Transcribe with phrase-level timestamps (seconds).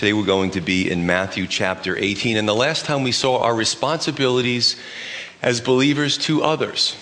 [0.00, 2.38] Today we're going to be in Matthew chapter 18.
[2.38, 4.76] And the last time we saw our responsibilities
[5.42, 6.96] as believers to others.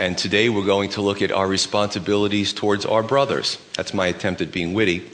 [0.00, 3.56] And today we're going to look at our responsibilities towards our brothers.
[3.76, 5.08] That's my attempt at being witty.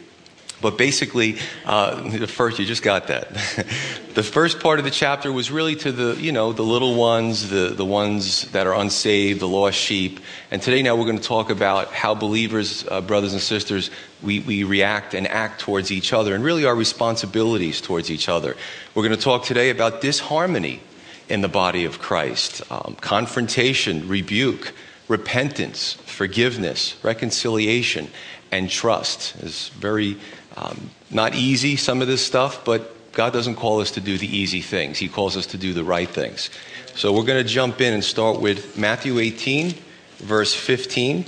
[0.63, 1.37] But basically,
[1.67, 3.29] uh, first, you just got that.
[4.15, 7.51] the first part of the chapter was really to the, you know, the little ones,
[7.51, 10.19] the, the ones that are unsaved, the lost sheep.
[10.51, 13.91] And today now we're going to talk about how believers, uh, brothers and sisters,
[14.23, 18.57] we, we react and act towards each other and really our responsibilities towards each other.
[18.95, 20.81] We're going to talk today about disharmony
[21.29, 24.73] in the body of Christ, um, confrontation, rebuke,
[25.07, 28.09] repentance, forgiveness, reconciliation,
[28.51, 29.37] and trust.
[29.43, 30.17] is very
[30.57, 34.27] um, not easy, some of this stuff, but God doesn't call us to do the
[34.27, 34.99] easy things.
[34.99, 36.51] He calls us to do the right things.
[36.95, 39.75] So we're going to jump in and start with Matthew 18,
[40.19, 41.27] verse 15.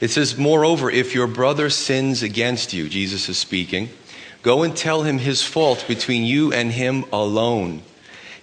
[0.00, 3.90] It says, Moreover, if your brother sins against you, Jesus is speaking,
[4.42, 7.82] go and tell him his fault between you and him alone.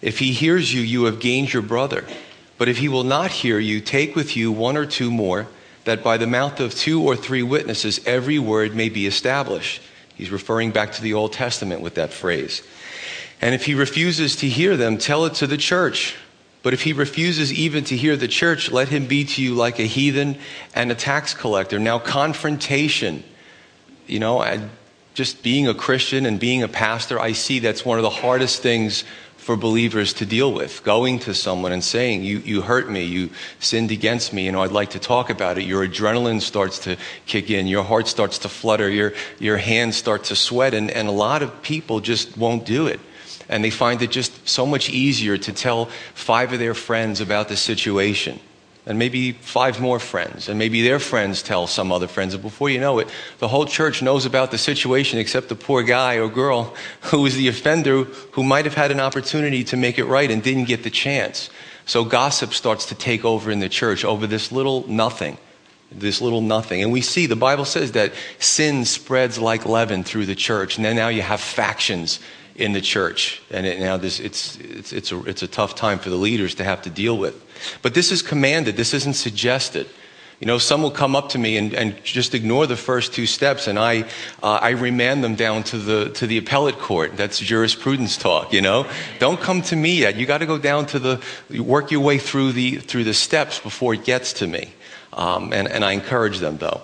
[0.01, 2.05] If he hears you, you have gained your brother.
[2.57, 5.47] But if he will not hear you, take with you one or two more
[5.85, 9.81] that by the mouth of two or three witnesses every word may be established.
[10.15, 12.61] He's referring back to the Old Testament with that phrase.
[13.41, 16.15] And if he refuses to hear them, tell it to the church.
[16.63, 19.77] But if he refuses even to hear the church, let him be to you like
[19.77, 20.39] a heathen
[20.73, 21.77] and a tax collector.
[21.77, 23.23] Now, confrontation,
[24.07, 24.41] you know,
[25.13, 28.63] just being a Christian and being a pastor, I see that's one of the hardest
[28.63, 29.03] things
[29.45, 30.83] for believers to deal with.
[30.83, 33.29] Going to someone and saying, you, you hurt me, you
[33.59, 35.65] sinned against me, you know, I'd like to talk about it.
[35.65, 40.23] Your adrenaline starts to kick in, your heart starts to flutter, your, your hands start
[40.25, 42.99] to sweat, and, and a lot of people just won't do it.
[43.47, 45.85] And they find it just so much easier to tell
[46.15, 48.39] five of their friends about the situation
[48.85, 52.69] and maybe five more friends, and maybe their friends tell some other friends, and before
[52.69, 56.29] you know it, the whole church knows about the situation except the poor guy or
[56.29, 58.03] girl who was the offender
[58.33, 61.49] who might have had an opportunity to make it right and didn't get the chance.
[61.85, 65.37] So gossip starts to take over in the church over this little nothing.
[65.91, 66.81] This little nothing.
[66.81, 70.77] And we see the Bible says that sin spreads like leaven through the church.
[70.77, 72.19] And then now you have factions
[72.55, 73.41] in the church.
[73.51, 76.55] And it, now this, it's, it's, it's, a, it's a tough time for the leaders
[76.55, 77.41] to have to deal with.
[77.81, 79.87] But this is commanded, this isn't suggested.
[80.39, 83.25] You know, some will come up to me and, and just ignore the first two
[83.25, 84.01] steps, and I,
[84.43, 87.15] uh, I remand them down to the, to the appellate court.
[87.15, 88.85] That's jurisprudence talk, you know?
[89.19, 90.17] Don't come to me yet.
[90.17, 91.23] You got to go down to the,
[91.61, 94.73] work your way through the, through the steps before it gets to me.
[95.13, 96.81] Um, and, and I encourage them, though.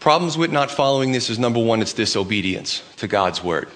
[0.00, 3.68] Problems with not following this is number one, it's disobedience to God's word,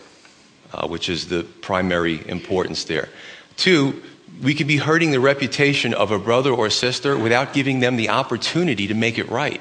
[0.72, 3.08] uh, which is the primary importance there.
[3.56, 4.02] Two,
[4.42, 8.10] we could be hurting the reputation of a brother or sister without giving them the
[8.10, 9.60] opportunity to make it right.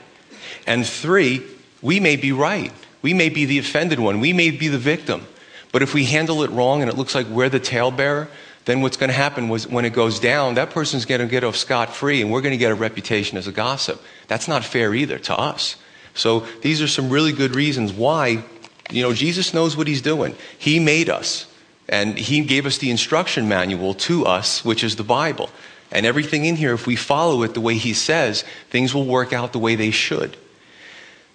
[0.68, 1.44] And three,
[1.82, 2.74] we may be right.
[3.02, 4.20] We may be the offended one.
[4.20, 5.26] We may be the victim.
[5.72, 8.28] But if we handle it wrong and it looks like we're the talebearer,
[8.66, 11.44] then what's going to happen was when it goes down, that person's going to get
[11.44, 14.02] off scot free and we're going to get a reputation as a gossip.
[14.28, 15.76] That's not fair either to us.
[16.16, 18.44] So these are some really good reasons why,
[18.92, 20.36] you know, Jesus knows what he's doing.
[20.58, 21.48] He made us.
[21.88, 25.50] And he gave us the instruction manual to us, which is the Bible.
[25.92, 29.34] And everything in here, if we follow it the way he says, things will work
[29.34, 30.36] out the way they should.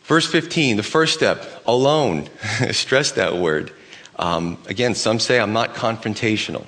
[0.02, 2.28] Verse 15, the first step, alone.
[2.72, 3.72] Stress that word.
[4.16, 6.66] Um, again, some say I'm not confrontational.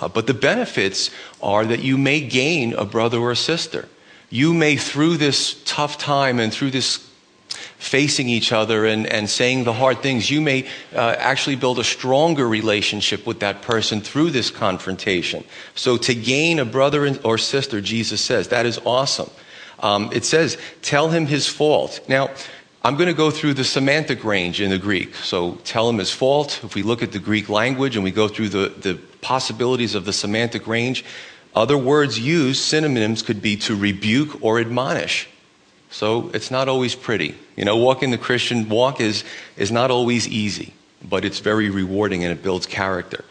[0.00, 1.10] Uh, but the benefits
[1.42, 3.88] are that you may gain a brother or a sister.
[4.30, 7.09] You may, through this tough time and through this
[7.78, 11.84] facing each other and, and saying the hard things, you may uh, actually build a
[11.84, 15.44] stronger relationship with that person through this confrontation.
[15.74, 19.30] So to gain a brother or sister, Jesus says, that is awesome.
[19.80, 22.00] Um, it says, tell him his fault.
[22.08, 22.30] Now,
[22.82, 25.14] I'm going to go through the semantic range in the Greek.
[25.14, 26.60] So tell him his fault.
[26.64, 30.04] If we look at the Greek language and we go through the, the possibilities of
[30.06, 31.04] the semantic range,
[31.54, 35.28] other words used, synonyms could be to rebuke or admonish.
[35.90, 37.34] So it's not always pretty.
[37.56, 39.24] You know, walking the Christian walk is,
[39.56, 40.72] is not always easy,
[41.02, 43.24] but it's very rewarding and it builds character.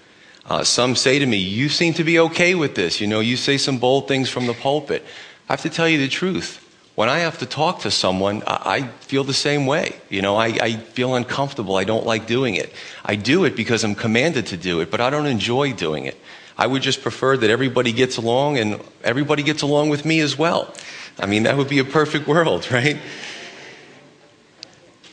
[0.46, 3.00] Uh, some say to me, You seem to be okay with this.
[3.00, 5.06] You know, you say some bold things from the pulpit.
[5.48, 6.66] I have to tell you the truth.
[6.96, 9.96] When I have to talk to someone, I, feel the same way.
[10.10, 11.78] You know, I, I feel uncomfortable.
[11.78, 12.74] I don't like doing it.
[13.06, 16.20] I do it because I'm commanded to do it, but I don't enjoy doing it.
[16.58, 20.38] I would just prefer that everybody gets along and everybody gets along with me as
[20.38, 20.74] well.
[21.20, 22.98] I mean, that would be a perfect world, right?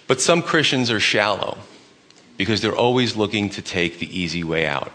[0.06, 1.58] But some Christians are shallow
[2.37, 4.93] because they're always looking to take the easy way out.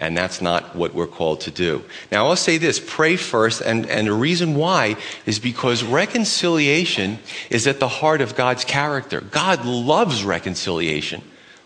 [0.00, 1.84] And that's not what we're called to do.
[2.10, 7.66] Now, I'll say this pray first, and, and the reason why is because reconciliation is
[7.66, 9.20] at the heart of God's character.
[9.20, 11.22] God loves reconciliation.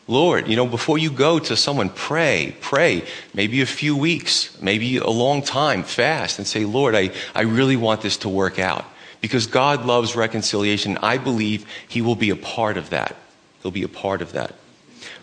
[0.08, 4.96] Lord, you know, before you go to someone, pray, pray, maybe a few weeks, maybe
[4.96, 8.86] a long time, fast, and say, Lord, I, I really want this to work out.
[9.20, 10.96] Because God loves reconciliation.
[10.98, 13.16] I believe He will be a part of that.
[13.62, 14.54] He'll be a part of that.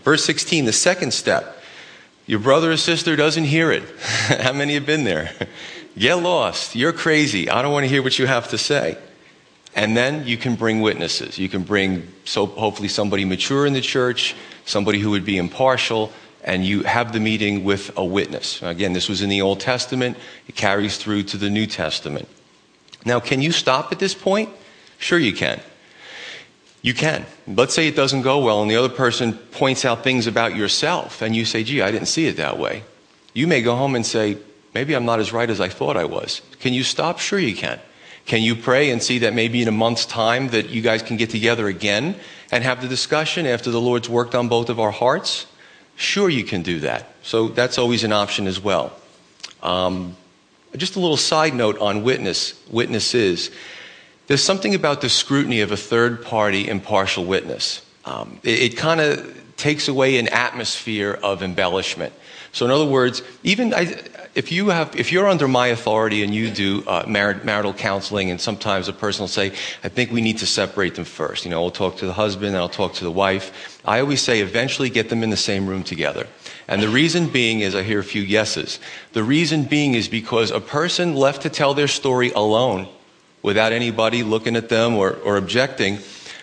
[0.03, 1.63] Verse 16, the second step
[2.27, 3.83] your brother or sister doesn't hear it.
[3.99, 5.31] How many have been there?
[5.97, 6.75] Get lost.
[6.75, 7.49] You're crazy.
[7.49, 8.97] I don't want to hear what you have to say.
[9.75, 11.37] And then you can bring witnesses.
[11.37, 14.33] You can bring, so hopefully, somebody mature in the church,
[14.65, 16.11] somebody who would be impartial,
[16.45, 18.61] and you have the meeting with a witness.
[18.61, 20.15] Again, this was in the Old Testament,
[20.47, 22.29] it carries through to the New Testament.
[23.03, 24.49] Now, can you stop at this point?
[24.97, 25.59] Sure, you can.
[26.81, 27.25] You can.
[27.47, 31.21] Let's say it doesn't go well and the other person points out things about yourself
[31.21, 32.83] and you say, gee, I didn't see it that way.
[33.33, 34.37] You may go home and say,
[34.73, 36.41] maybe I'm not as right as I thought I was.
[36.59, 37.19] Can you stop?
[37.19, 37.79] Sure you can.
[38.25, 41.15] Can you pray and see that maybe in a month's time that you guys can
[41.17, 42.15] get together again
[42.51, 45.45] and have the discussion after the Lord's worked on both of our hearts?
[45.95, 47.13] Sure you can do that.
[47.21, 48.93] So that's always an option as well.
[49.61, 50.15] Um,
[50.75, 53.51] just a little side note on witness, witnesses.
[54.27, 57.85] There's something about the scrutiny of a third party impartial witness.
[58.05, 62.13] Um, it, it kind of takes away an atmosphere of embellishment.
[62.51, 63.97] So, in other words, even I,
[64.35, 68.29] if you have, if you're under my authority and you do uh, mar- marital counseling,
[68.29, 69.53] and sometimes a person will say,
[69.83, 71.45] "I think we need to separate them first.
[71.45, 73.79] You know, I'll talk to the husband and I'll talk to the wife.
[73.85, 76.27] I always say, eventually get them in the same room together.
[76.67, 78.79] And the reason being is, I hear a few yeses.
[79.13, 82.87] The reason being is because a person left to tell their story alone
[83.41, 85.99] without anybody looking at them or, or objecting,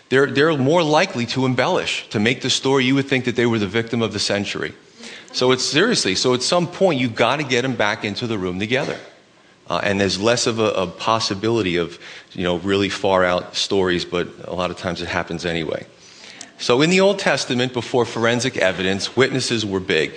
[0.09, 3.47] they're, they're more likely to embellish, to make the story you would think that they
[3.47, 4.73] were the victim of the century.
[5.33, 8.39] So it's seriously, so at some point you've got to get them back into the
[8.39, 8.99] room together.
[9.69, 11.99] Uh, and there's less of a, a, possibility of,
[12.33, 15.87] you know, really far out stories, but a lot of times it happens anyway.
[16.59, 20.13] So in the Old Testament, before forensic evidence, witnesses were big.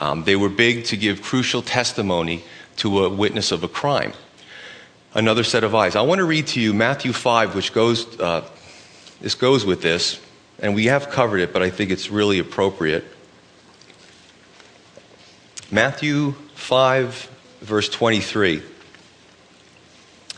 [0.00, 2.42] Um, they were big to give crucial testimony
[2.78, 4.12] to a witness of a crime
[5.14, 5.96] another set of eyes.
[5.96, 8.48] I want to read to you Matthew 5, which goes, uh,
[9.20, 10.20] this goes with this,
[10.60, 13.04] and we have covered it, but I think it's really appropriate.
[15.70, 17.30] Matthew 5,
[17.60, 18.62] verse 23.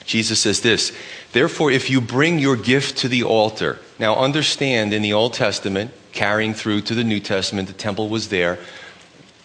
[0.04, 0.92] Jesus says this
[1.32, 5.92] Therefore, if you bring your gift to the altar, now understand in the Old Testament,
[6.12, 8.58] carrying through to the New Testament, the temple was there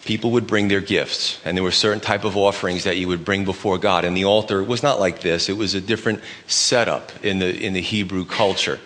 [0.06, 3.26] people would bring their gifts and there were certain type of offerings that you would
[3.26, 7.12] bring before god and the altar was not like this it was a different setup
[7.26, 8.80] in the, in the hebrew culture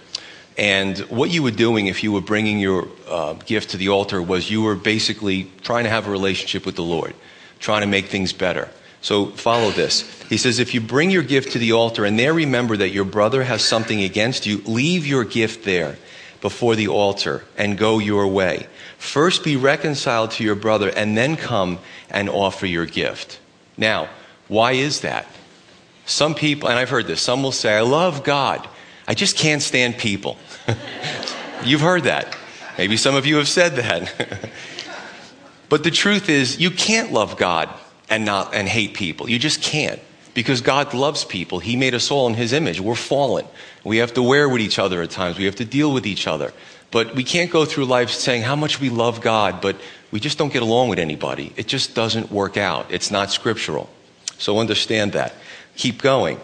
[0.59, 4.21] and what you were doing if you were bringing your uh, gift to the altar
[4.21, 7.15] was you were basically trying to have a relationship with the lord
[7.59, 8.69] trying to make things better
[9.01, 12.33] so follow this he says if you bring your gift to the altar and there
[12.33, 15.97] remember that your brother has something against you leave your gift there
[16.41, 18.67] before the altar and go your way
[18.99, 21.79] First be reconciled to your brother and then come
[22.11, 23.39] and offer your gift.
[23.77, 24.09] Now,
[24.49, 25.25] why is that?
[26.05, 28.67] Some people, and I've heard this, some will say, I love God.
[29.07, 30.37] I just can't stand people.
[31.63, 32.35] You've heard that.
[32.77, 34.49] Maybe some of you have said that.
[35.69, 37.69] but the truth is, you can't love God
[38.09, 39.29] and not and hate people.
[39.29, 39.99] You just can't.
[40.33, 41.59] Because God loves people.
[41.59, 42.79] He made us all in his image.
[42.79, 43.45] We're fallen.
[43.83, 45.37] We have to wear with each other at times.
[45.37, 46.53] We have to deal with each other.
[46.91, 49.75] But we can't go through life saying how much we love God, but
[50.11, 51.51] we just don't get along with anybody.
[51.55, 52.87] It just doesn't work out.
[52.89, 53.89] It's not scriptural.
[54.37, 55.33] So understand that.
[55.75, 56.39] Keep going.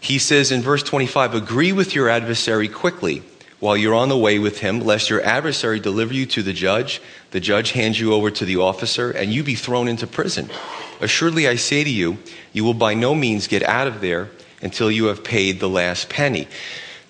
[0.00, 3.22] He says in verse 25, agree with your adversary quickly
[3.60, 7.00] while you're on the way with him, lest your adversary deliver you to the judge,
[7.30, 10.48] the judge hands you over to the officer, and you be thrown into prison.
[11.00, 12.18] Assuredly, I say to you,
[12.52, 14.30] you will by no means get out of there
[14.62, 16.48] until you have paid the last penny.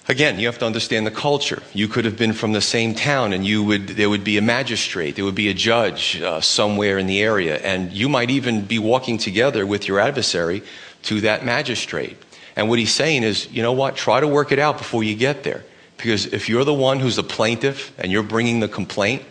[0.09, 1.62] Again, you have to understand the culture.
[1.73, 4.42] You could have been from the same town, and you would, there would be a
[4.42, 8.64] magistrate, there would be a judge uh, somewhere in the area, and you might even
[8.64, 10.62] be walking together with your adversary
[11.02, 12.16] to that magistrate.
[12.57, 13.95] And what he's saying is, you know what?
[13.95, 15.64] Try to work it out before you get there.
[16.00, 19.23] Because if you're the one who's the plaintiff and you're bringing the complaint,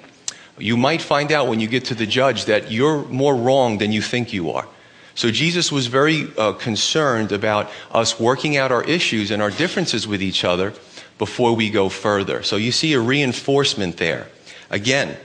[0.57, 3.91] you might find out when you get to the judge that you're more wrong than
[3.91, 4.67] you think you are.
[5.15, 10.07] So Jesus was very uh, concerned about us working out our issues and our differences
[10.07, 10.73] with each other
[11.17, 12.43] before we go further.
[12.43, 14.27] So you see a reinforcement there.
[14.69, 15.17] Again,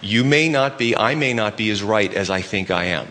[0.00, 3.08] you may not be, I may not be as right as I think I am.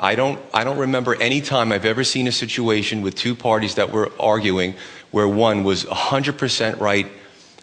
[0.00, 3.74] I don't, I don't remember any time I've ever seen a situation with two parties
[3.76, 4.74] that were arguing
[5.10, 7.06] where one was 100% right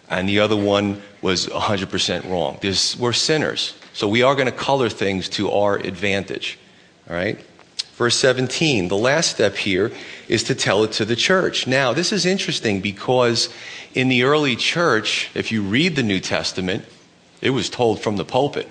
[0.08, 2.58] and the other one was 100% wrong.
[2.62, 3.74] There's, we're sinners.
[3.92, 6.58] So we are going to color things to our advantage.
[7.08, 7.44] All right?
[7.94, 9.90] Verse 17, the last step here
[10.28, 11.66] is to tell it to the church.
[11.66, 13.48] Now, this is interesting because
[13.94, 16.84] in the early church, if you read the New Testament,
[17.40, 18.68] it was told from the pulpit.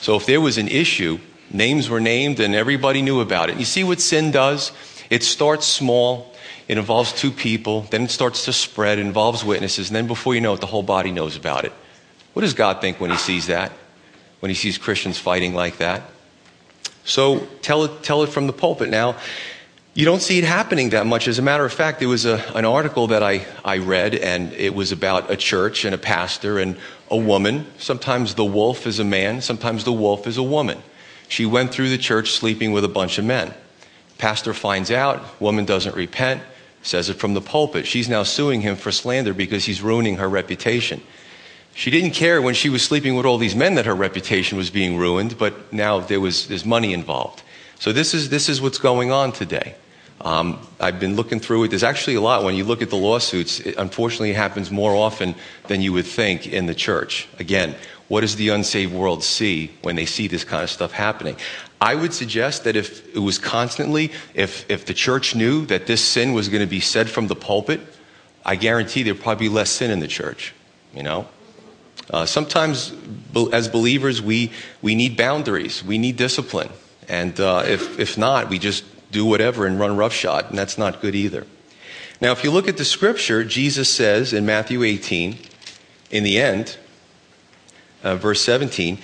[0.00, 1.20] So if there was an issue,
[1.52, 3.58] names were named and everybody knew about it.
[3.58, 4.72] You see what sin does?
[5.08, 6.31] It starts small,
[6.72, 10.34] it involves two people, then it starts to spread, it involves witnesses, and then before
[10.34, 11.72] you know it, the whole body knows about it.
[12.32, 13.72] What does God think when he sees that?
[14.40, 16.02] When he sees Christians fighting like that?
[17.04, 18.88] So tell it, tell it from the pulpit.
[18.88, 19.16] Now,
[19.92, 21.28] you don't see it happening that much.
[21.28, 24.50] As a matter of fact, there was a, an article that I, I read, and
[24.54, 26.78] it was about a church and a pastor and
[27.10, 27.66] a woman.
[27.76, 30.82] Sometimes the wolf is a man, sometimes the wolf is a woman.
[31.28, 33.52] She went through the church sleeping with a bunch of men.
[34.16, 36.40] Pastor finds out, woman doesn't repent,
[36.82, 37.86] says it from the pulpit.
[37.86, 41.00] She's now suing him for slander because he's ruining her reputation.
[41.74, 44.68] She didn't care when she was sleeping with all these men that her reputation was
[44.68, 47.42] being ruined, but now there was there's money involved.
[47.78, 49.74] So this is this is what's going on today.
[50.20, 51.68] Um, I've been looking through it.
[51.68, 53.58] There's actually a lot when you look at the lawsuits.
[53.60, 55.34] It, unfortunately, happens more often
[55.66, 57.26] than you would think in the church.
[57.40, 57.74] Again,
[58.06, 61.36] what does the unsaved world see when they see this kind of stuff happening?
[61.82, 66.00] I would suggest that if it was constantly, if if the church knew that this
[66.00, 67.80] sin was going to be said from the pulpit,
[68.44, 70.54] I guarantee there'd probably be less sin in the church.
[70.94, 71.26] You know,
[72.08, 72.92] uh, sometimes,
[73.52, 76.70] as believers, we, we need boundaries, we need discipline.
[77.08, 81.00] And uh, if, if not, we just do whatever and run roughshod, and that's not
[81.00, 81.46] good either.
[82.20, 85.36] Now, if you look at the scripture, Jesus says in Matthew 18,
[86.10, 86.76] in the end,
[88.04, 88.98] uh, verse 17,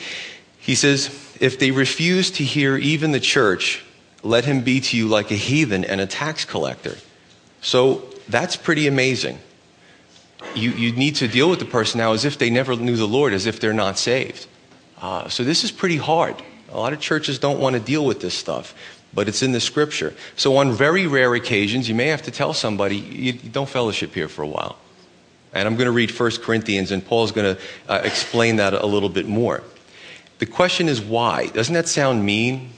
[0.59, 1.09] he says,
[1.41, 3.85] If they refuse to hear even the church,
[4.23, 6.97] let him be to you like a heathen and a tax collector.
[7.61, 9.39] So that's pretty amazing
[10.55, 13.09] you, you need to deal with the person now as if they never knew the
[13.09, 14.47] Lord, as if they're not saved.
[15.01, 16.37] Uh, so this is pretty hard.
[16.71, 18.75] A lot of churches don't want to deal with this stuff,
[19.15, 20.15] but it's in the scripture.
[20.37, 24.15] So on very rare occasions, you may have to tell somebody, you, you don't fellowship
[24.15, 24.77] here for a while.
[25.55, 28.87] And I'm going to read 1 Corinthians, and Paul's going to uh, explain that a
[28.87, 29.63] little bit more.
[30.39, 31.47] The question is why?
[31.47, 32.71] Doesn't that sound mean?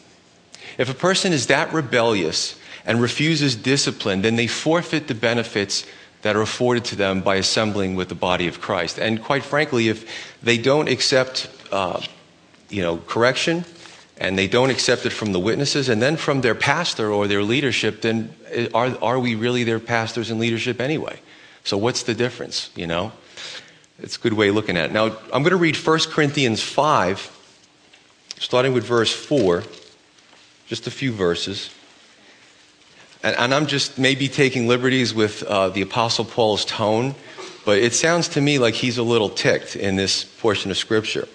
[0.79, 5.85] If a person is that rebellious and refuses discipline, then they forfeit the benefits
[6.23, 8.99] that are afforded to them by assembling with the body of Christ.
[8.99, 10.07] And quite frankly, if
[10.43, 12.01] they don't accept, uh,
[12.69, 13.65] you know, correction,
[14.19, 17.43] and they don't accept it from the witnesses and then from their pastor or their
[17.43, 18.35] leadership, then
[18.75, 21.19] are, are we really their pastors and leadership anyway?
[21.65, 23.13] So what's the difference, you know?
[23.99, 24.93] It's a good way of looking at it.
[24.93, 27.40] Now, I'm going to read 1 Corinthians 5,
[28.41, 29.63] starting with verse 4,
[30.67, 31.71] just a few verses.
[33.23, 37.15] And, and I'm just maybe taking liberties with uh, the Apostle Paul's tone,
[37.67, 41.29] but it sounds to me like he's a little ticked in this portion of Scripture.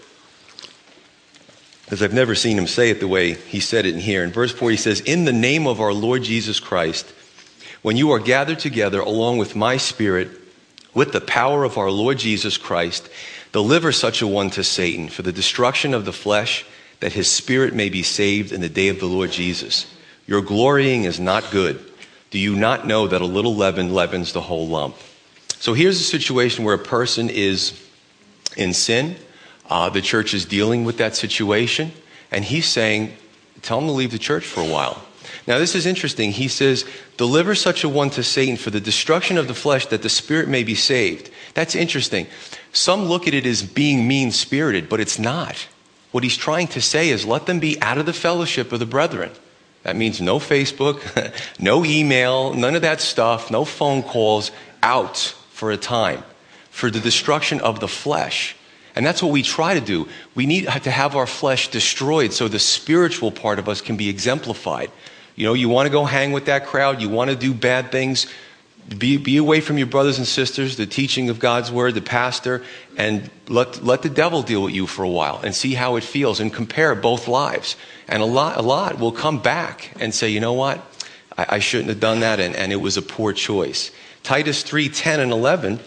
[1.83, 4.23] Because I've never seen him say it the way he said it in here.
[4.23, 7.13] In verse 4, he says, In the name of our Lord Jesus Christ,
[7.83, 10.29] when you are gathered together along with my spirit,
[10.95, 13.07] with the power of our Lord Jesus Christ,
[13.51, 16.65] deliver such a one to Satan for the destruction of the flesh,
[16.99, 19.85] that his spirit may be saved in the day of the Lord Jesus.
[20.27, 21.83] Your glorying is not good.
[22.31, 24.95] Do you not know that a little leaven leavens the whole lump?
[25.59, 27.81] So here's a situation where a person is
[28.57, 29.15] in sin.
[29.69, 31.91] Uh, the church is dealing with that situation,
[32.31, 33.15] and he's saying,
[33.61, 35.01] Tell him to leave the church for a while.
[35.47, 36.31] Now, this is interesting.
[36.31, 36.85] He says,
[37.17, 40.47] Deliver such a one to Satan for the destruction of the flesh that the spirit
[40.47, 41.31] may be saved.
[41.53, 42.27] That's interesting.
[42.73, 45.67] Some look at it as being mean spirited, but it's not.
[46.15, 48.85] What he's trying to say is, Let them be out of the fellowship of the
[48.85, 49.31] brethren.
[49.83, 51.01] That means no Facebook,
[51.59, 55.17] no email, none of that stuff, no phone calls, out
[55.51, 56.23] for a time
[56.69, 58.55] for the destruction of the flesh.
[58.95, 60.07] And that's what we try to do.
[60.35, 64.07] We need to have our flesh destroyed so the spiritual part of us can be
[64.07, 64.91] exemplified.
[65.35, 67.91] You know, you want to go hang with that crowd, you want to do bad
[67.91, 68.27] things,
[68.89, 72.63] be, be away from your brothers and sisters, the teaching of God's word, the pastor,
[72.97, 76.03] and let, let the devil deal with you for a while and see how it
[76.03, 77.75] feels and compare both lives.
[78.07, 80.85] And a lot, a lot will come back and say, you know what?
[81.37, 83.91] I, I shouldn't have done that, and, and it was a poor choice.
[84.23, 85.79] Titus 3 10 and 11,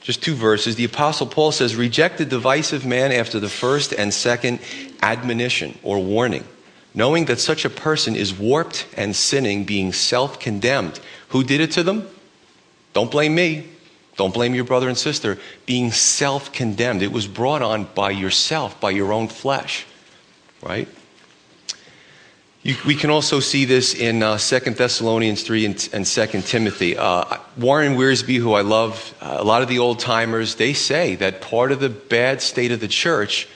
[0.00, 0.76] just two verses.
[0.76, 4.60] The Apostle Paul says, Reject the divisive man after the first and second
[5.02, 6.44] admonition or warning,
[6.98, 11.00] knowing that such a person is warped and sinning, being self condemned.
[11.28, 12.06] Who did it to them?
[12.92, 13.68] Don't blame me.
[14.16, 15.38] Don't blame your brother and sister.
[15.64, 17.02] Being self condemned.
[17.02, 19.86] It was brought on by yourself, by your own flesh
[20.62, 20.88] right?
[22.62, 26.96] You, we can also see this in uh, 2 Thessalonians 3 and, and 2 Timothy.
[26.96, 31.14] Uh, Warren Wiersbe, who I love, uh, a lot of the old timers, they say
[31.16, 33.48] that part of the bad state of the church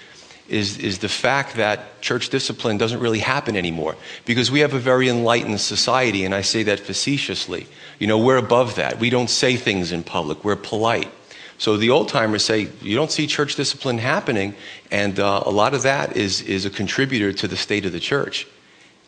[0.52, 4.78] is, is the fact that church discipline doesn't really happen anymore because we have a
[4.78, 7.66] very enlightened society, and I say that facetiously.
[7.98, 8.98] You know, we're above that.
[8.98, 11.10] We don't say things in public, we're polite.
[11.56, 14.54] So the old timers say you don't see church discipline happening,
[14.90, 18.00] and uh, a lot of that is, is a contributor to the state of the
[18.00, 18.46] church.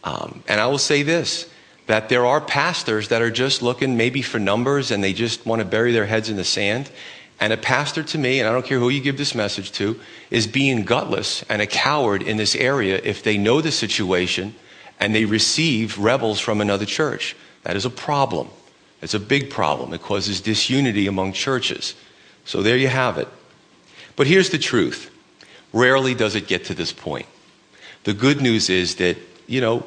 [0.02, 1.50] Um, and I will say this
[1.86, 5.60] that there are pastors that are just looking maybe for numbers and they just want
[5.60, 6.90] to bury their heads in the sand.
[7.40, 9.98] And a pastor to me, and I don't care who you give this message to,
[10.30, 14.54] is being gutless and a coward in this area if they know the situation
[15.00, 17.34] and they receive rebels from another church.
[17.64, 18.48] That is a problem.
[19.02, 19.92] It's a big problem.
[19.92, 21.94] It causes disunity among churches.
[22.44, 23.28] So there you have it.
[24.16, 25.10] But here's the truth
[25.72, 27.26] rarely does it get to this point.
[28.04, 29.16] The good news is that,
[29.48, 29.84] you know,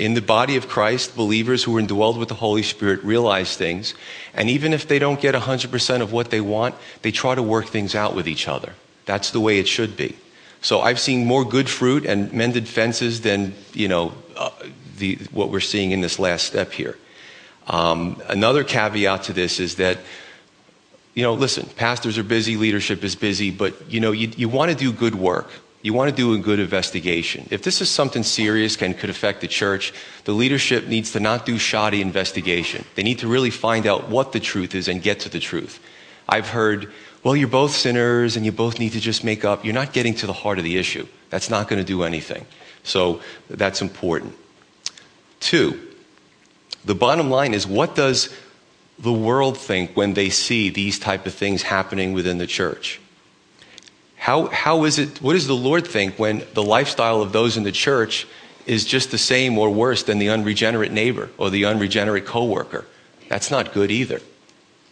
[0.00, 3.94] in the body of Christ, believers who are indwelled with the Holy Spirit realize things.
[4.32, 7.66] And even if they don't get 100% of what they want, they try to work
[7.66, 8.72] things out with each other.
[9.04, 10.16] That's the way it should be.
[10.62, 14.50] So I've seen more good fruit and mended fences than, you know, uh,
[14.96, 16.96] the, what we're seeing in this last step here.
[17.66, 19.98] Um, another caveat to this is that,
[21.14, 24.70] you know, listen, pastors are busy, leadership is busy, but, you know, you, you want
[24.70, 25.50] to do good work.
[25.82, 27.48] You want to do a good investigation.
[27.50, 29.94] If this is something serious and could affect the church,
[30.24, 32.84] the leadership needs to not do shoddy investigation.
[32.96, 35.80] They need to really find out what the truth is and get to the truth.
[36.28, 36.92] I've heard,
[37.24, 39.64] well, you're both sinners and you both need to just make up.
[39.64, 41.06] You're not getting to the heart of the issue.
[41.30, 42.46] That's not going to do anything.
[42.82, 44.34] So that's important.
[45.40, 45.80] Two,
[46.84, 48.34] the bottom line is what does
[48.98, 52.99] the world think when they see these type of things happening within the church?
[54.20, 57.62] How, how is it, what does the Lord think when the lifestyle of those in
[57.62, 58.26] the church
[58.66, 62.84] is just the same or worse than the unregenerate neighbor or the unregenerate coworker?
[63.30, 64.20] That's not good either.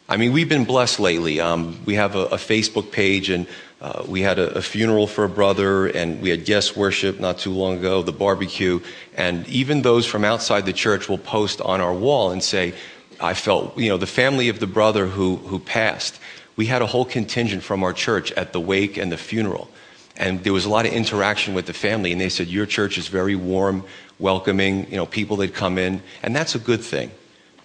[0.09, 1.41] I mean, we've been blessed lately.
[1.41, 3.47] Um, we have a, a, Facebook page, and
[3.83, 7.37] uh, we had a, a, funeral for a brother, and we had guest worship not
[7.37, 8.81] too long ago, the barbecue.
[9.15, 12.73] And even those from outside the church will post on our wall and say,
[13.21, 16.19] I felt, you know, the family of the brother who, who passed
[16.59, 19.71] we had a whole contingent from our church at the wake and the funeral.
[20.17, 22.99] And there was a lot of interaction with the family, and they said, Your church
[22.99, 23.85] is very warm,
[24.19, 27.13] welcoming, you know, people that come in, and that's a good thing.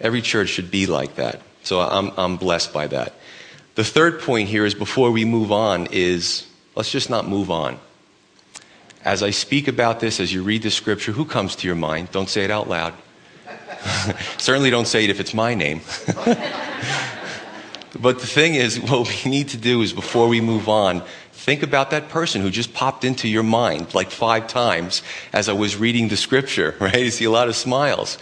[0.00, 1.42] Every church should be like that.
[1.64, 3.14] So I'm, I'm blessed by that.
[3.74, 7.80] The third point here is before we move on, is let's just not move on.
[9.04, 12.12] As I speak about this, as you read the scripture, who comes to your mind?
[12.12, 12.94] Don't say it out loud.
[14.38, 15.80] Certainly don't say it if it's my name.
[18.00, 21.02] But the thing is, what we need to do is before we move on,
[21.32, 25.02] think about that person who just popped into your mind like five times
[25.32, 26.96] as I was reading the scripture, right?
[26.96, 28.18] You see a lot of smiles.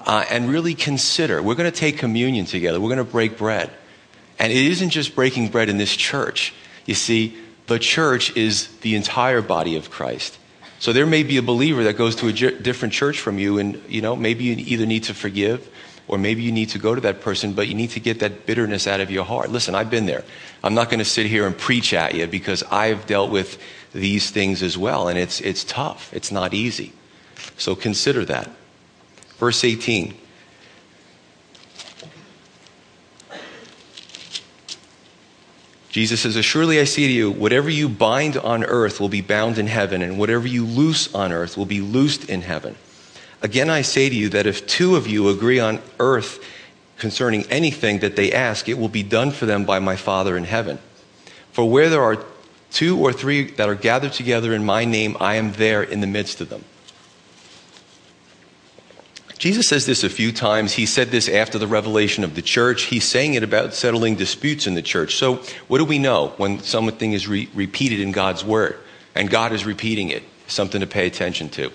[0.00, 3.70] Uh, and really consider we're going to take communion together, we're going to break bread.
[4.38, 6.54] And it isn't just breaking bread in this church.
[6.84, 7.36] You see,
[7.66, 10.38] the church is the entire body of Christ.
[10.78, 13.82] So there may be a believer that goes to a different church from you, and
[13.88, 15.68] you know maybe you either need to forgive
[16.08, 18.46] or maybe you need to go to that person, but you need to get that
[18.46, 19.50] bitterness out of your heart.
[19.50, 20.24] Listen, I've been there.
[20.62, 23.60] I'm not going to sit here and preach at you because I've dealt with
[23.92, 26.12] these things as well, and it's, it's tough.
[26.12, 26.92] It's not easy.
[27.56, 28.50] So consider that.
[29.38, 30.16] Verse 18.
[35.96, 39.56] Jesus says, Assuredly I say to you, whatever you bind on earth will be bound
[39.56, 42.76] in heaven, and whatever you loose on earth will be loosed in heaven.
[43.42, 46.42] Again, I say to you that if two of you agree on earth
[46.98, 50.44] concerning anything that they ask, it will be done for them by my Father in
[50.44, 50.78] heaven.
[51.52, 52.24] For where there are
[52.70, 56.06] two or three that are gathered together in my name, I am there in the
[56.06, 56.64] midst of them.
[59.38, 60.72] Jesus says this a few times.
[60.72, 62.84] He said this after the revelation of the church.
[62.84, 65.16] He's saying it about settling disputes in the church.
[65.16, 68.78] So, what do we know when something is re- repeated in God's word
[69.14, 70.22] and God is repeating it?
[70.46, 71.70] Something to pay attention to.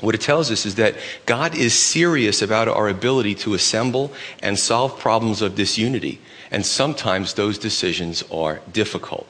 [0.00, 4.58] What it tells us is that God is serious about our ability to assemble and
[4.58, 6.20] solve problems of disunity.
[6.50, 9.26] And sometimes those decisions are difficult.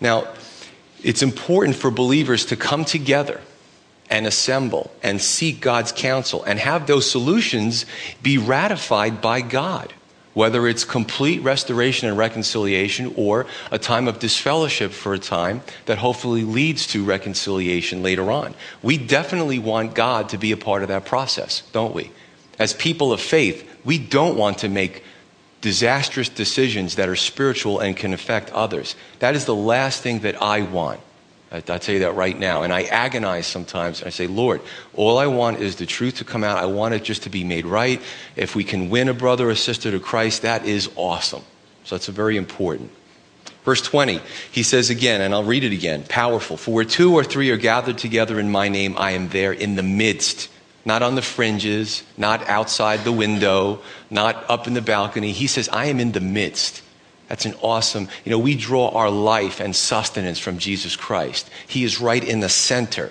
[0.00, 0.28] Now,
[1.02, 3.40] it's important for believers to come together
[4.08, 7.84] and assemble and seek God's counsel and have those solutions
[8.22, 9.92] be ratified by God
[10.34, 15.98] whether it's complete restoration and reconciliation or a time of disfellowship for a time that
[15.98, 18.54] hopefully leads to reconciliation later on.
[18.82, 22.10] We definitely want God to be a part of that process, don't we?
[22.58, 25.02] As people of faith, we don't want to make
[25.60, 28.94] disastrous decisions that are spiritual and can affect others.
[29.20, 31.00] That is the last thing that I want.
[31.54, 32.62] I, will tell you that right now.
[32.64, 34.02] And I agonize sometimes.
[34.02, 34.60] I say, Lord,
[34.92, 36.58] all I want is the truth to come out.
[36.58, 38.02] I want it just to be made right.
[38.34, 41.44] If we can win a brother or sister to Christ, that is awesome.
[41.84, 42.90] So that's very important.
[43.64, 46.56] Verse 20, he says again, and I'll read it again powerful.
[46.56, 49.76] For where two or three are gathered together in my name, I am there in
[49.76, 50.50] the midst.
[50.84, 55.32] Not on the fringes, not outside the window, not up in the balcony.
[55.32, 56.82] He says, I am in the midst.
[57.34, 61.50] That's an awesome, you know, we draw our life and sustenance from Jesus Christ.
[61.66, 63.10] He is right in the center.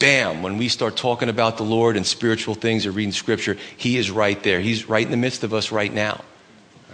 [0.00, 3.96] Bam, when we start talking about the Lord and spiritual things or reading scripture, He
[3.96, 4.58] is right there.
[4.58, 6.24] He's right in the midst of us right now.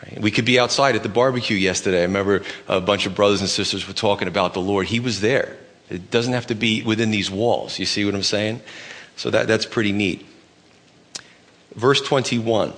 [0.03, 0.21] Right?
[0.21, 2.01] We could be outside at the barbecue yesterday.
[2.01, 4.87] I remember a bunch of brothers and sisters were talking about the Lord.
[4.87, 5.57] He was there.
[5.89, 7.79] It doesn't have to be within these walls.
[7.79, 8.61] You see what I'm saying?
[9.17, 10.27] So that, that's pretty neat.
[11.75, 12.75] Verse 21.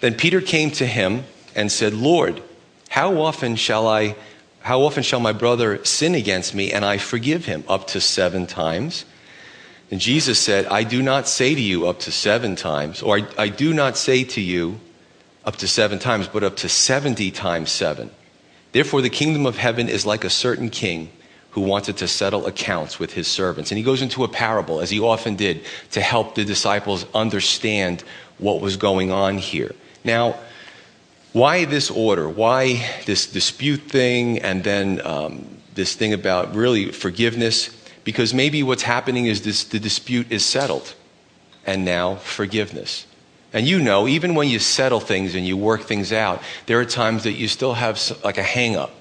[0.00, 1.24] Then Peter came to him
[1.54, 2.42] and said, Lord,
[2.88, 4.16] how often shall I
[4.60, 7.62] how often shall my brother sin against me and I forgive him?
[7.68, 9.04] Up to seven times.
[9.92, 13.26] And Jesus said, I do not say to you up to seven times, or I,
[13.38, 14.80] I do not say to you
[15.44, 18.10] up to seven times, but up to 70 times seven.
[18.72, 21.10] Therefore, the kingdom of heaven is like a certain king
[21.50, 23.70] who wanted to settle accounts with his servants.
[23.70, 28.02] And he goes into a parable, as he often did, to help the disciples understand
[28.38, 29.74] what was going on here.
[30.04, 30.36] Now,
[31.36, 32.26] why this order?
[32.30, 35.44] Why this dispute thing and then um,
[35.74, 37.68] this thing about really forgiveness?
[38.04, 40.94] Because maybe what's happening is this, the dispute is settled
[41.66, 43.06] and now forgiveness.
[43.52, 46.86] And you know, even when you settle things and you work things out, there are
[46.86, 48.94] times that you still have like a hang up.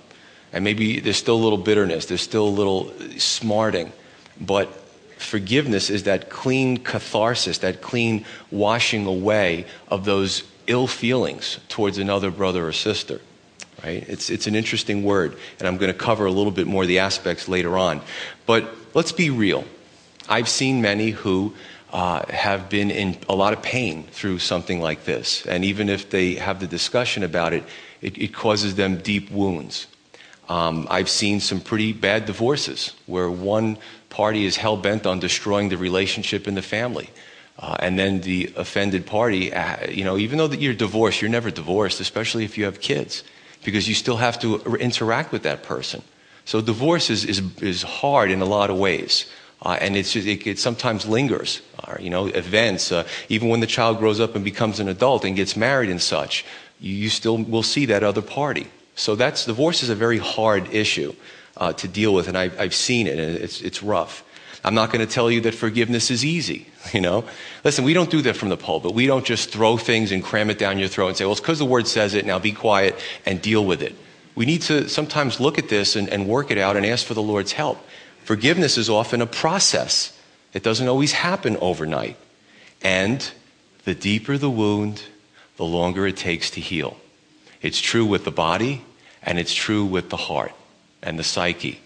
[0.52, 3.94] And maybe there's still a little bitterness, there's still a little smarting.
[4.42, 4.68] But
[5.18, 12.32] forgiveness is that clean catharsis, that clean washing away of those ill feelings towards another
[12.32, 13.22] brother or sister.
[13.84, 14.08] Right?
[14.08, 16.88] It's, it's an interesting word, and I'm going to cover a little bit more of
[16.88, 18.02] the aspects later on.
[18.46, 19.66] But let's be real.
[20.28, 21.54] I've seen many who
[21.92, 25.46] uh, have been in a lot of pain through something like this.
[25.46, 27.64] And even if they have the discussion about it,
[28.02, 29.88] it, it causes them deep wounds.
[30.50, 33.78] Um, I've seen some pretty bad divorces where one
[34.10, 37.10] party is hell bent on destroying the relationship in the family.
[37.58, 41.32] Uh, and then the offended party, uh, you know, even though that you're divorced, you're
[41.32, 43.24] never divorced, especially if you have kids,
[43.64, 46.02] because you still have to interact with that person.
[46.44, 49.26] So divorce is, is, is hard in a lot of ways.
[49.62, 52.92] Uh, and it's just, it, it, sometimes lingers, uh, you know, events.
[52.92, 56.02] Uh, even when the child grows up and becomes an adult and gets married and
[56.02, 56.46] such,
[56.82, 58.68] you, you still will see that other party.
[58.96, 61.16] So that's, divorce is a very hard issue
[61.58, 64.25] uh, to deal with, and I've, I've seen it, and it's, it's rough.
[64.66, 67.24] I'm not going to tell you that forgiveness is easy, you know?
[67.64, 68.96] Listen, we don't do that from the pulpit.
[68.96, 71.40] We don't just throw things and cram it down your throat and say, well, it's
[71.40, 73.96] because the word says it, now be quiet and deal with it.
[74.34, 77.14] We need to sometimes look at this and, and work it out and ask for
[77.14, 77.78] the Lord's help.
[78.24, 80.20] Forgiveness is often a process.
[80.52, 82.18] It doesn't always happen overnight.
[82.82, 83.30] And
[83.84, 85.04] the deeper the wound,
[85.58, 86.98] the longer it takes to heal.
[87.62, 88.84] It's true with the body,
[89.22, 90.54] and it's true with the heart
[91.04, 91.82] and the psyche.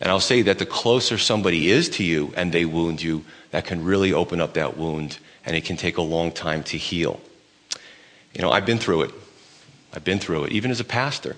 [0.00, 3.64] And I'll say that the closer somebody is to you and they wound you, that
[3.64, 7.20] can really open up that wound and it can take a long time to heal.
[8.34, 9.10] You know, I've been through it.
[9.92, 11.36] I've been through it, even as a pastor.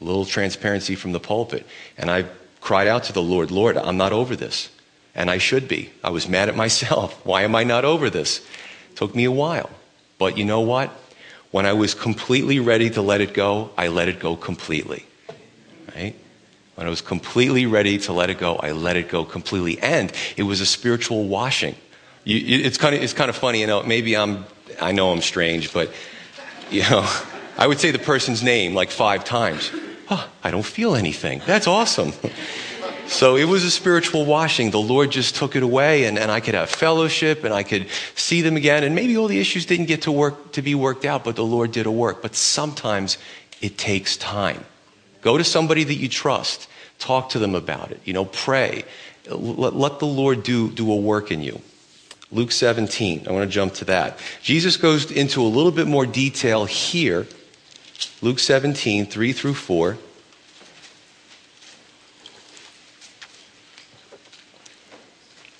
[0.00, 1.66] A little transparency from the pulpit.
[1.98, 2.26] And I
[2.60, 4.70] cried out to the Lord, Lord, I'm not over this.
[5.14, 5.90] And I should be.
[6.02, 7.24] I was mad at myself.
[7.26, 8.38] Why am I not over this?
[8.90, 9.70] It took me a while.
[10.18, 10.90] But you know what?
[11.50, 15.04] When I was completely ready to let it go, I let it go completely.
[15.94, 16.14] Right?
[16.74, 19.78] When I was completely ready to let it go, I let it go completely.
[19.80, 21.74] And it was a spiritual washing.
[22.24, 24.46] You, it's, kind of, it's kind of funny, you know, maybe I'm,
[24.80, 25.92] I know I'm strange, but,
[26.70, 27.06] you know,
[27.58, 29.70] I would say the person's name like five times.
[30.10, 31.42] Oh, I don't feel anything.
[31.46, 32.12] That's awesome.
[33.12, 34.70] So it was a spiritual washing.
[34.70, 37.88] The Lord just took it away and, and I could have fellowship and I could
[38.14, 38.84] see them again.
[38.84, 41.44] And maybe all the issues didn't get to work, to be worked out, but the
[41.44, 42.22] Lord did a work.
[42.22, 43.18] But sometimes
[43.60, 44.64] it takes time.
[45.22, 46.68] Go to somebody that you trust.
[46.98, 48.00] Talk to them about it.
[48.04, 48.84] You know, pray.
[49.28, 51.60] Let, let the Lord do, do a work in you.
[52.30, 53.26] Luke 17.
[53.28, 54.18] I want to jump to that.
[54.42, 57.26] Jesus goes into a little bit more detail here.
[58.20, 59.98] Luke 17, 3 through 4.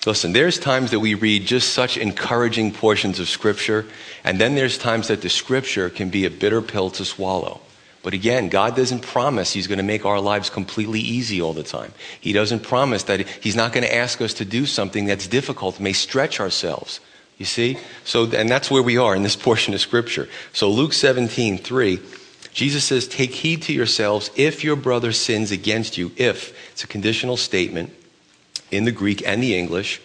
[0.05, 3.87] Listen, there's times that we read just such encouraging portions of Scripture,
[4.25, 7.61] and then there's times that the Scripture can be a bitter pill to swallow.
[8.03, 11.63] But again, God doesn't promise He's going to make our lives completely easy all the
[11.63, 11.93] time.
[12.21, 15.79] He doesn't promise that He's not going to ask us to do something that's difficult,
[15.79, 17.01] may stretch ourselves.
[17.39, 17.79] You see?
[18.05, 20.29] So, and that's where we are in this portion of Scripture.
[20.53, 22.01] So, Luke 17, 3,
[22.53, 26.13] Jesus says, Take heed to yourselves if your brother sins against you.
[26.17, 27.93] If, it's a conditional statement.
[28.73, 30.01] in the Greek and the English.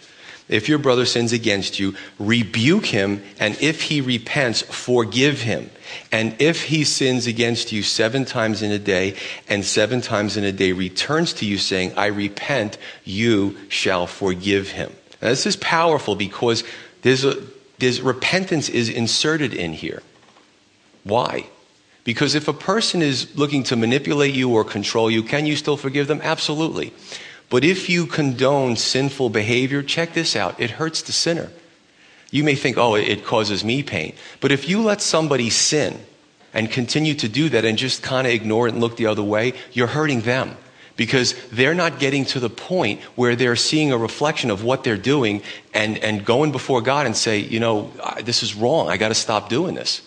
[0.49, 5.69] If your brother sins against you, rebuke him, and if he repents, forgive him.
[6.11, 9.15] And if he sins against you seven times in a day,
[9.47, 14.71] and seven times in a day returns to you saying, I repent, you shall forgive
[14.71, 14.91] him.
[15.21, 16.63] Now, this is powerful because
[17.01, 17.41] there's, a,
[17.79, 20.03] there's repentance is inserted in here.
[21.03, 21.47] Why?
[22.03, 25.77] Because if a person is looking to manipulate you or control you, can you still
[25.77, 26.21] forgive them?
[26.23, 26.93] Absolutely.
[27.49, 31.49] But if you condone sinful behavior, check this out it hurts the sinner.
[32.31, 34.13] You may think, oh, it causes me pain.
[34.41, 35.99] But if you let somebody sin
[36.53, 39.23] and continue to do that and just kind of ignore it and look the other
[39.23, 40.57] way, you're hurting them
[40.97, 44.97] because they're not getting to the point where they're seeing a reflection of what they're
[44.97, 45.41] doing
[45.73, 47.91] and, and going before God and say, you know,
[48.23, 48.89] this is wrong.
[48.89, 50.01] I got to stop doing this.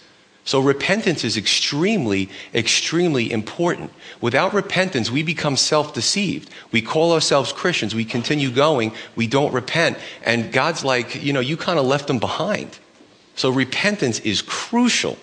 [0.51, 3.93] So repentance is extremely, extremely important.
[4.21, 6.51] Without repentance, we become self deceived.
[6.73, 7.95] We call ourselves Christians.
[7.95, 8.91] We continue going.
[9.15, 9.97] We don't repent.
[10.25, 12.81] And God's like, you know, you kind of left them behind.
[13.37, 15.19] So repentance is crucial.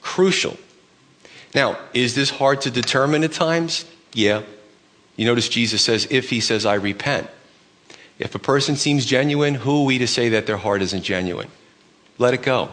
[0.00, 0.56] Crucial.
[1.54, 3.84] Now, is this hard to determine at times?
[4.12, 4.42] Yeah.
[5.14, 7.30] You notice Jesus says, if he says, I repent.
[8.18, 11.52] If a person seems genuine, who are we to say that their heart isn't genuine?
[12.18, 12.72] Let it go.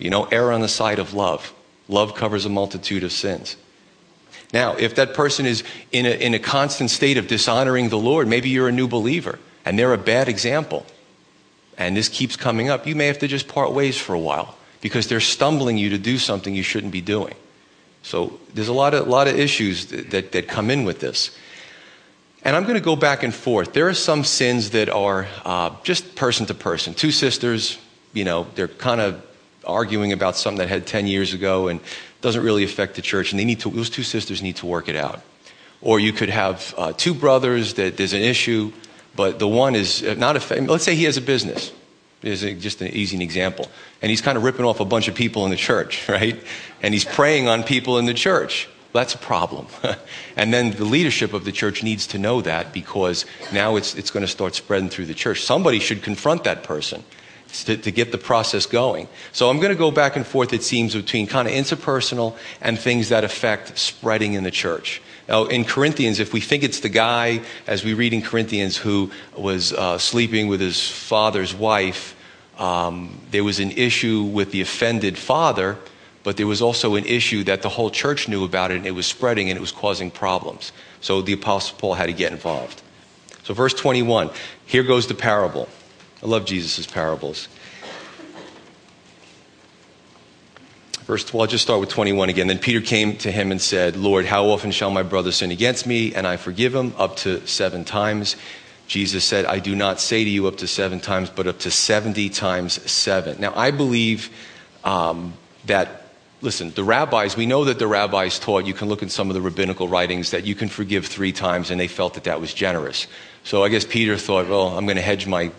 [0.00, 1.52] You know, err on the side of love.
[1.88, 3.56] Love covers a multitude of sins.
[4.52, 8.26] Now, if that person is in a, in a constant state of dishonoring the Lord,
[8.26, 10.86] maybe you're a new believer and they're a bad example,
[11.76, 14.56] and this keeps coming up, you may have to just part ways for a while
[14.80, 17.34] because they're stumbling you to do something you shouldn't be doing.
[18.02, 21.36] So there's a lot of, lot of issues that, that, that come in with this.
[22.42, 23.74] And I'm going to go back and forth.
[23.74, 26.94] There are some sins that are uh, just person to person.
[26.94, 27.78] Two sisters,
[28.14, 29.22] you know, they're kind of
[29.66, 31.80] arguing about something that had 10 years ago and
[32.20, 34.88] doesn't really affect the church, and they need to, those two sisters need to work
[34.88, 35.22] it out.
[35.80, 38.72] Or you could have uh, two brothers that there's an issue,
[39.16, 41.72] but the one is not a, let's say he has a business.
[42.22, 43.66] Is just an easy example.
[44.02, 46.38] And he's kind of ripping off a bunch of people in the church, right?
[46.82, 48.68] And he's preying on people in the church.
[48.92, 49.68] That's a problem.
[50.36, 54.10] and then the leadership of the church needs to know that because now it's, it's
[54.10, 55.42] going to start spreading through the church.
[55.42, 57.04] Somebody should confront that person
[57.64, 59.08] to, to get the process going.
[59.32, 62.78] So I'm going to go back and forth, it seems, between kind of interpersonal and
[62.78, 65.02] things that affect spreading in the church.
[65.28, 69.10] Now, in Corinthians, if we think it's the guy, as we read in Corinthians, who
[69.36, 72.16] was uh, sleeping with his father's wife,
[72.58, 75.78] um, there was an issue with the offended father,
[76.24, 78.90] but there was also an issue that the whole church knew about it and it
[78.90, 80.72] was spreading and it was causing problems.
[81.00, 82.82] So the Apostle Paul had to get involved.
[83.44, 84.30] So, verse 21,
[84.66, 85.68] here goes the parable.
[86.22, 87.48] I love Jesus' parables.
[91.10, 92.46] Verse 12, I'll just start with 21 again.
[92.46, 95.86] Then Peter came to him and said, Lord, how often shall my brother sin against
[95.86, 96.92] me and I forgive him?
[96.96, 98.36] Up to seven times.
[98.86, 101.70] Jesus said, I do not say to you up to seven times, but up to
[101.70, 103.40] 70 times seven.
[103.40, 104.30] Now, I believe
[104.84, 105.34] um,
[105.66, 106.08] that,
[106.42, 109.34] listen, the rabbis, we know that the rabbis taught, you can look in some of
[109.34, 112.52] the rabbinical writings, that you can forgive three times, and they felt that that was
[112.52, 113.06] generous.
[113.42, 115.50] So I guess Peter thought, well, I'm going to hedge my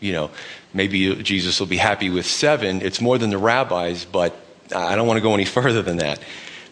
[0.00, 0.30] you know,
[0.72, 2.82] maybe Jesus will be happy with seven.
[2.82, 4.34] It's more than the rabbis, but
[4.74, 6.20] I don't want to go any further than that.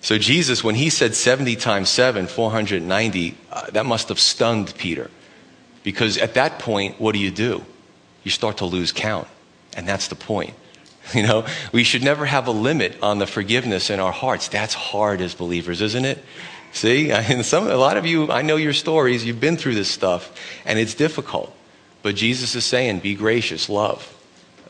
[0.00, 5.10] So, Jesus, when he said 70 times 7, 490, uh, that must have stunned Peter.
[5.82, 7.64] Because at that point, what do you do?
[8.22, 9.26] You start to lose count.
[9.76, 10.54] And that's the point.
[11.14, 14.48] You know, we should never have a limit on the forgiveness in our hearts.
[14.48, 16.24] That's hard as believers, isn't it?
[16.72, 19.76] See, I mean, some, a lot of you, I know your stories, you've been through
[19.76, 21.54] this stuff, and it's difficult.
[22.06, 24.16] But Jesus is saying, be gracious, love.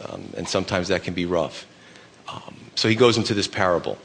[0.01, 1.67] Um, and sometimes that can be rough.
[2.33, 3.99] Um, so he goes into this parable.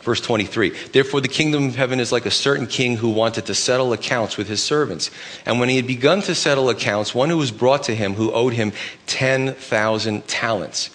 [0.00, 3.54] Verse 23 Therefore, the kingdom of heaven is like a certain king who wanted to
[3.54, 5.10] settle accounts with his servants.
[5.44, 8.32] And when he had begun to settle accounts, one who was brought to him who
[8.32, 8.72] owed him
[9.08, 10.88] 10,000 talents.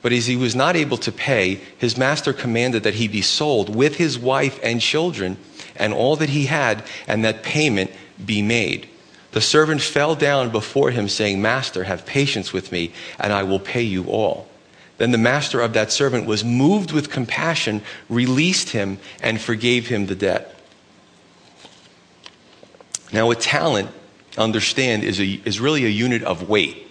[0.00, 3.76] But as he was not able to pay, his master commanded that he be sold
[3.76, 5.36] with his wife and children
[5.76, 7.90] and all that he had, and that payment
[8.24, 8.88] be made.
[9.32, 13.60] The servant fell down before him, saying, Master, have patience with me, and I will
[13.60, 14.48] pay you all.
[14.98, 20.06] Then the master of that servant was moved with compassion, released him, and forgave him
[20.06, 20.56] the debt.
[23.12, 23.88] Now, a talent,
[24.36, 26.86] understand, is, a, is really a unit of weight.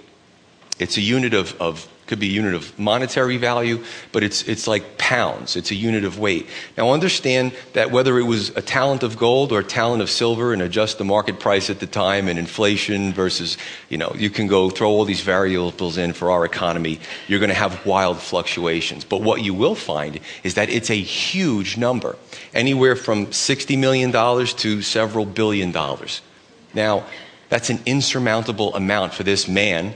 [0.79, 4.67] It's a unit of, of could be a unit of monetary value, but it's, it's
[4.67, 5.55] like pounds.
[5.55, 6.47] It's a unit of weight.
[6.77, 10.51] Now understand that whether it was a talent of gold or a talent of silver
[10.51, 14.47] and adjust the market price at the time and inflation versus, you know, you can
[14.47, 16.99] go throw all these variables in for our economy.
[17.27, 19.05] You're going to have wild fluctuations.
[19.05, 22.17] But what you will find is that it's a huge number.
[22.53, 26.21] Anywhere from $60 million to several billion dollars.
[26.73, 27.05] Now,
[27.49, 29.95] That's an insurmountable amount for this man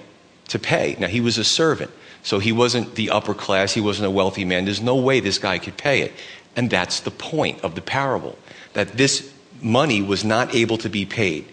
[0.49, 0.97] to pay.
[0.99, 1.91] Now, he was a servant,
[2.23, 4.65] so he wasn't the upper class, he wasn't a wealthy man.
[4.65, 6.13] There's no way this guy could pay it.
[6.55, 8.38] And that's the point of the parable
[8.73, 9.31] that this
[9.62, 11.45] money was not able to be paid.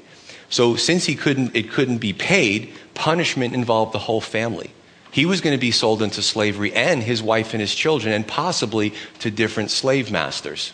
[0.48, 4.72] So, since he couldn't, it couldn't be paid, punishment involved the whole family.
[5.12, 8.26] He was going to be sold into slavery and his wife and his children, and
[8.26, 10.72] possibly to different slave masters.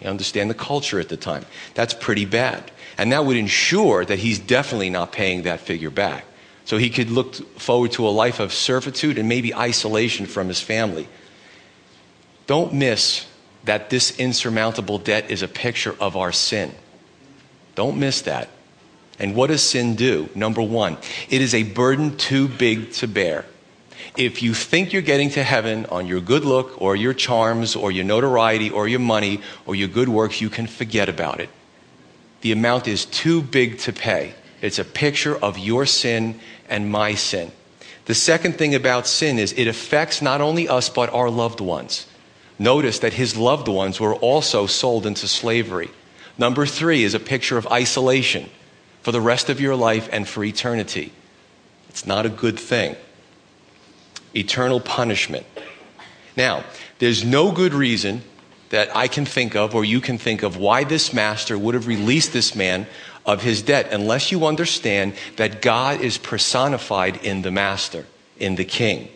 [0.00, 1.44] You understand the culture at the time.
[1.74, 2.70] That's pretty bad.
[2.96, 6.24] And that would ensure that he's definitely not paying that figure back.
[6.70, 10.60] So he could look forward to a life of servitude and maybe isolation from his
[10.60, 11.08] family.
[12.46, 13.26] Don't miss
[13.64, 16.72] that this insurmountable debt is a picture of our sin.
[17.74, 18.50] Don't miss that.
[19.18, 20.28] And what does sin do?
[20.36, 20.96] Number one,
[21.28, 23.46] it is a burden too big to bear.
[24.16, 27.90] If you think you're getting to heaven on your good look or your charms or
[27.90, 31.50] your notoriety or your money or your good works, you can forget about it.
[32.42, 34.34] The amount is too big to pay.
[34.62, 36.38] It's a picture of your sin
[36.70, 37.52] and my sin.
[38.06, 42.06] The second thing about sin is it affects not only us but our loved ones.
[42.58, 45.90] Notice that his loved ones were also sold into slavery.
[46.38, 48.48] Number three is a picture of isolation
[49.02, 51.12] for the rest of your life and for eternity.
[51.88, 52.96] It's not a good thing.
[54.34, 55.46] Eternal punishment.
[56.36, 56.64] Now,
[56.98, 58.22] there's no good reason
[58.70, 61.86] that I can think of or you can think of why this master would have
[61.86, 62.86] released this man
[63.30, 68.06] of his debt unless you understand that God is personified in the master,
[68.38, 69.08] in the king.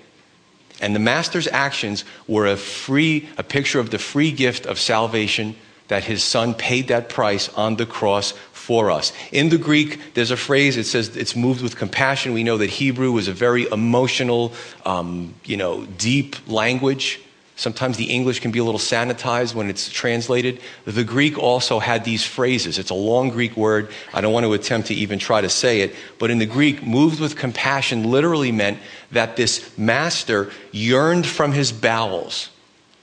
[0.80, 5.56] And the master's actions were a free, a picture of the free gift of salvation
[5.88, 9.12] that his son paid that price on the cross for us.
[9.32, 12.32] In the Greek, there's a phrase, it says it's moved with compassion.
[12.32, 14.52] We know that Hebrew was a very emotional,
[14.86, 17.20] um, you know, deep language.
[17.56, 20.60] Sometimes the English can be a little sanitized when it's translated.
[20.86, 22.78] The Greek also had these phrases.
[22.78, 23.90] It's a long Greek word.
[24.12, 25.94] I don't want to attempt to even try to say it.
[26.18, 28.80] But in the Greek, moved with compassion literally meant
[29.12, 32.48] that this master yearned from his bowels.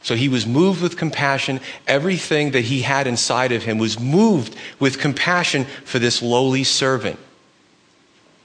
[0.04, 1.62] So he was moved with compassion.
[1.88, 7.20] Everything that he had inside of him was moved with compassion for this lowly servant.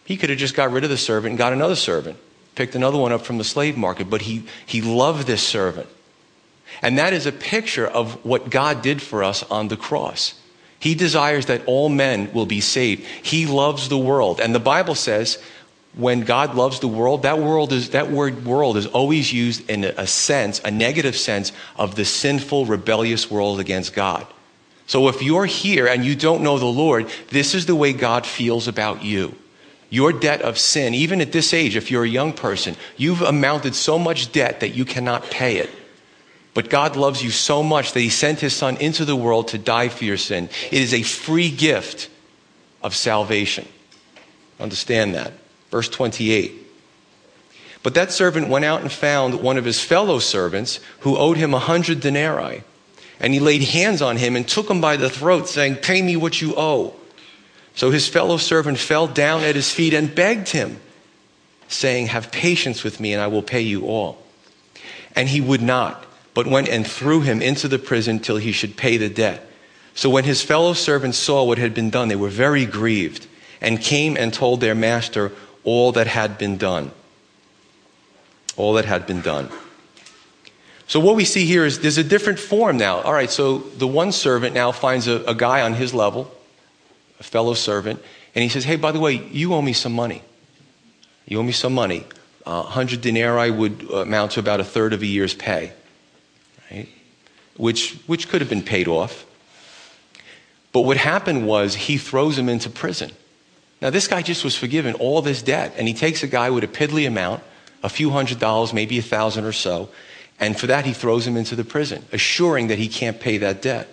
[0.05, 2.17] He could have just got rid of the servant and got another servant,
[2.55, 5.89] picked another one up from the slave market, but he, he loved this servant.
[6.83, 10.35] And that is a picture of what God did for us on the cross.
[10.79, 13.05] He desires that all men will be saved.
[13.23, 14.41] He loves the world.
[14.41, 15.43] And the Bible says
[15.95, 19.85] when God loves the world, that world is that word world is always used in
[19.85, 24.27] a sense, a negative sense of the sinful, rebellious world against God.
[24.87, 28.27] So if you're here and you don't know the Lord, this is the way God
[28.27, 29.35] feels about you.
[29.89, 33.75] Your debt of sin, even at this age, if you're a young person, you've amounted
[33.75, 35.71] so much debt that you cannot pay it.
[36.57, 39.59] But God loves you so much that He sent His Son into the world to
[39.59, 40.49] die for your sin.
[40.73, 42.09] It is a free gift
[42.83, 43.69] of salvation.
[44.59, 45.35] Understand that.
[45.71, 46.53] Verse 28.
[47.83, 51.53] But that servant went out and found one of his fellow servants who owed him
[51.53, 52.63] a hundred denarii.
[53.21, 56.17] And he laid hands on him and took him by the throat, saying, Pay me
[56.17, 56.95] what you owe.
[57.75, 60.81] So his fellow servant fell down at his feet and begged him,
[61.69, 64.23] saying, Have patience with me, and I will pay you all.
[65.15, 66.06] And he would not
[66.37, 69.49] but went and threw him into the prison till he should pay the debt.
[69.95, 73.27] So when his fellow servants saw what had been done, they were very grieved
[73.63, 75.33] and came and told their master
[75.65, 76.91] all that had been done.
[78.59, 79.49] All that had been done.
[80.87, 83.01] So what we see here is there's a different form now.
[83.01, 86.31] All right, so the one servant now finds a, a guy on his level,
[87.19, 88.03] a fellow servant,
[88.35, 90.21] and he says, Hey, by the way, you owe me some money.
[91.25, 92.05] You owe me some money.
[92.45, 95.73] Uh, 100 denarii would amount to about a third of a year's pay
[96.71, 96.89] right?
[97.57, 99.27] Which, which could have been paid off.
[100.73, 103.13] But what happened was he throws him into prison.
[103.81, 106.65] Now, this guy just was forgiven all this debt, and he takes a guy with
[106.65, 107.43] a piddly amount,
[107.83, 109.89] a few hundred dollars, maybe a thousand or so,
[110.39, 113.63] and for that he throws him into the prison, assuring that he can't pay that
[113.63, 113.89] debt.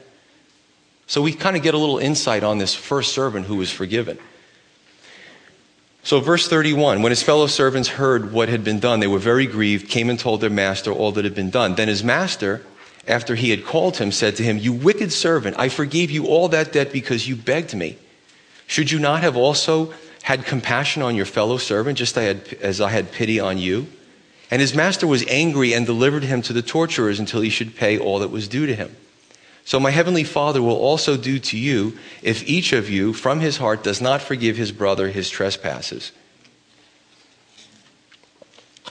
[1.07, 4.17] So we kind of get a little insight on this first servant who was forgiven.
[6.03, 9.47] So, verse 31 when his fellow servants heard what had been done, they were very
[9.47, 11.75] grieved, came and told their master all that had been done.
[11.75, 12.61] Then his master,
[13.07, 16.49] after he had called him, said to him, You wicked servant, I forgave you all
[16.49, 17.97] that debt because you begged me.
[18.67, 23.11] Should you not have also had compassion on your fellow servant, just as I had
[23.13, 23.87] pity on you?
[24.51, 27.97] And his master was angry and delivered him to the torturers until he should pay
[27.97, 28.95] all that was due to him.
[29.65, 33.57] So my heavenly Father will also do to you if each of you from his
[33.57, 36.11] heart does not forgive his brother his trespasses.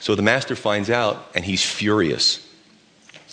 [0.00, 2.44] So the master finds out and he's furious.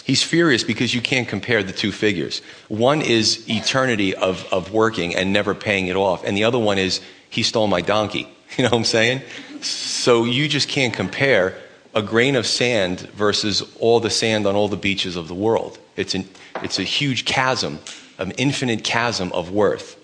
[0.03, 2.41] He's furious because you can't compare the two figures.
[2.67, 6.77] One is eternity of, of working and never paying it off, and the other one
[6.77, 8.27] is he stole my donkey.
[8.57, 9.21] You know what I'm saying?
[9.61, 11.55] So you just can't compare
[11.93, 15.77] a grain of sand versus all the sand on all the beaches of the world.
[15.95, 16.27] It's, an,
[16.63, 17.79] it's a huge chasm,
[18.17, 19.97] an infinite chasm of worth.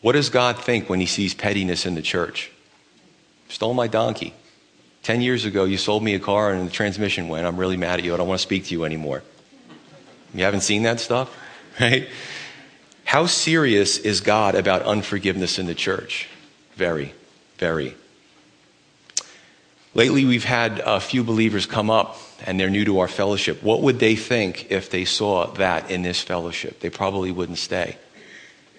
[0.00, 2.50] What does God think when he sees pettiness in the church?
[3.48, 4.34] Stole my donkey.
[5.02, 7.46] Ten years ago, you sold me a car and the transmission went.
[7.46, 8.12] I'm really mad at you.
[8.12, 9.22] I don't want to speak to you anymore.
[10.34, 11.34] You haven't seen that stuff?
[11.78, 12.08] Right?
[13.04, 16.26] How serious is God about unforgiveness in the church?
[16.74, 17.12] Very,
[17.58, 17.94] very.
[19.96, 23.62] Lately, we've had a few believers come up and they're new to our fellowship.
[23.62, 26.80] What would they think if they saw that in this fellowship?
[26.80, 27.96] They probably wouldn't stay.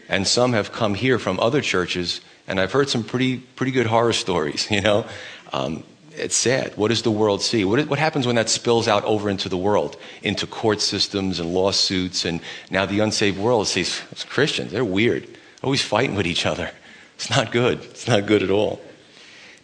[0.07, 3.88] And some have come here from other churches, and I've heard some pretty, pretty good
[3.88, 5.07] horror stories, you know.
[5.51, 6.78] Um, it's sad.
[6.78, 7.65] What does the world see?
[7.65, 11.51] What, what happens when that spills out over into the world, into court systems and
[11.51, 15.28] lawsuits, and now the unsaved world sees Christians, they're weird,
[15.63, 16.70] always fighting with each other.
[17.15, 17.84] It's not good.
[17.86, 18.80] It's not good at all.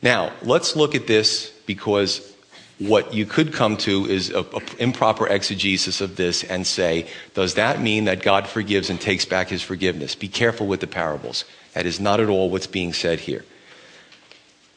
[0.04, 2.30] Now, let's look at this because
[2.78, 4.46] what you could come to is an
[4.78, 9.48] improper exegesis of this and say, does that mean that God forgives and takes back
[9.48, 10.14] his forgiveness?
[10.14, 11.46] Be careful with the parables.
[11.74, 13.46] That is not at all what's being said here.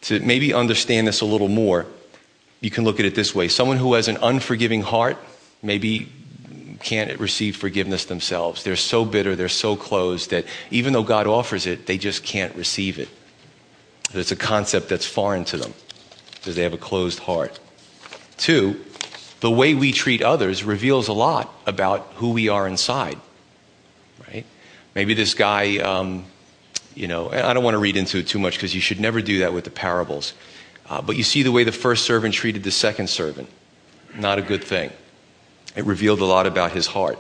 [0.03, 1.87] To maybe understand this a little more,
[2.61, 5.19] you can look at it this way someone who has an unforgiving heart
[5.61, 6.09] maybe
[6.81, 8.63] can't receive forgiveness themselves.
[8.63, 12.55] They're so bitter, they're so closed that even though God offers it, they just can't
[12.55, 13.09] receive it.
[14.13, 15.75] It's a concept that's foreign to them
[16.35, 17.59] because they have a closed heart.
[18.37, 18.85] Two,
[19.41, 23.19] the way we treat others reveals a lot about who we are inside,
[24.29, 24.45] right?
[24.95, 26.25] Maybe this guy, um,
[26.95, 29.21] you know, I don't want to read into it too much because you should never
[29.21, 30.33] do that with the parables.
[30.89, 33.49] Uh, but you see the way the first servant treated the second servant.
[34.15, 34.91] Not a good thing.
[35.75, 37.19] It revealed a lot about his heart.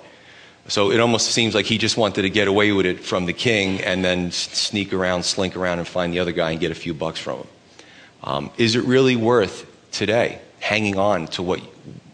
[0.69, 3.33] So it almost seems like he just wanted to get away with it from the
[3.33, 6.75] king and then sneak around, slink around, and find the other guy and get a
[6.75, 7.47] few bucks from him.
[8.25, 11.61] Um, is it really worth today hanging on to what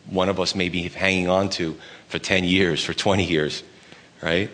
[0.07, 1.79] one of us may be hanging on to
[2.09, 3.63] for 10 years, for 20 years,
[4.23, 4.51] right?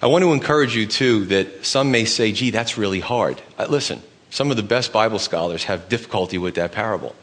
[0.00, 3.42] I want to encourage you, too, that some may say, gee, that's really hard.
[3.58, 7.16] Uh, listen, some of the best Bible scholars have difficulty with that parable.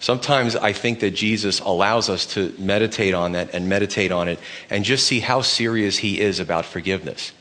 [0.00, 4.38] Sometimes I think that Jesus allows us to meditate on that and meditate on it
[4.70, 7.32] and just see how serious he is about forgiveness.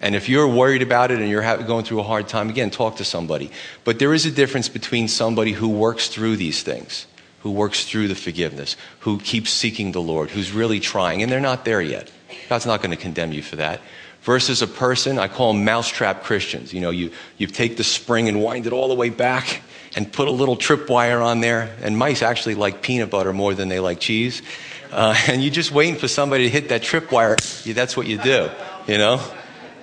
[0.00, 2.96] And if you're worried about it and you're going through a hard time, again, talk
[2.96, 3.50] to somebody.
[3.84, 7.06] But there is a difference between somebody who works through these things
[7.44, 11.40] who works through the forgiveness, who keeps seeking the Lord, who's really trying, and they're
[11.40, 12.10] not there yet.
[12.48, 13.82] God's not going to condemn you for that.
[14.22, 16.72] Versus a person, I call them mousetrap Christians.
[16.72, 19.60] You know, you, you take the spring and wind it all the way back
[19.96, 21.74] and put a little tripwire on there.
[21.82, 24.42] And mice actually like peanut butter more than they like cheese.
[24.90, 27.36] Uh, and you're just waiting for somebody to hit that tripwire.
[27.74, 28.50] That's what you do,
[28.86, 29.20] you know?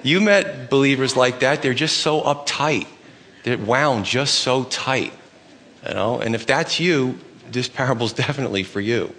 [0.03, 1.61] You met believers like that.
[1.61, 2.87] They're just so uptight.
[3.43, 5.13] They're wound just so tight,
[5.87, 6.19] you know?
[6.19, 7.19] And if that's you,
[7.51, 9.13] this parable is definitely for you.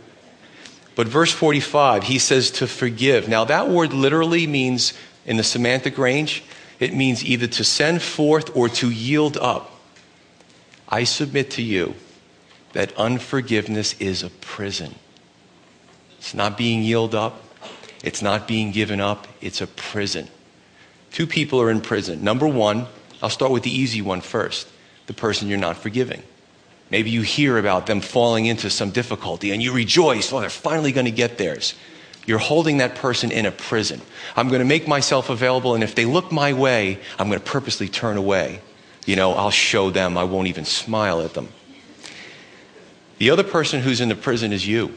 [0.95, 3.29] But verse 45, he says to forgive.
[3.29, 4.93] Now, that word literally means,
[5.25, 6.45] in the semantic range,
[6.81, 9.71] it means either to send forth or to yield up.
[10.93, 11.95] I submit to you
[12.75, 14.95] that unforgiveness is a prison.
[16.19, 17.43] It's not being yielded up,
[18.05, 20.29] it's not being given up, it's a prison.
[21.11, 22.23] Two people are in prison.
[22.23, 22.87] Number one,
[23.23, 24.69] I'll start with the easy one first
[25.07, 26.23] the person you're not forgiving.
[26.91, 30.93] Maybe you hear about them falling into some difficulty and you rejoice, oh, they're finally
[30.93, 31.75] going to get theirs.
[32.27, 34.03] You're holding that person in a prison.
[34.37, 37.45] I'm going to make myself available, and if they look my way, I'm going to
[37.45, 38.61] purposely turn away.
[39.05, 41.49] You know, I'll show them, I won't even smile at them.
[43.19, 44.95] The other person who's in the prison is you.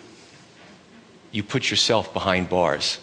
[1.32, 3.00] You put yourself behind bars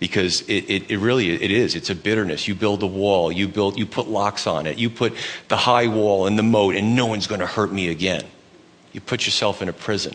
[0.00, 2.48] because it, it, it, really it is it's a bitterness.
[2.48, 5.14] You build a wall you build you put locks on it you put
[5.48, 8.24] the high wall and the moat and no one's going to hurt me again.
[8.92, 10.14] You put yourself in a prison.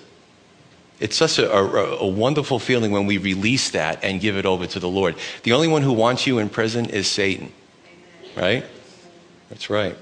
[1.00, 4.68] It's such a, a, a, wonderful feeling when we release that and give it over
[4.68, 5.16] to the lord.
[5.44, 7.52] The only one who wants you in prison is satan
[8.36, 8.66] right
[9.50, 9.98] that's right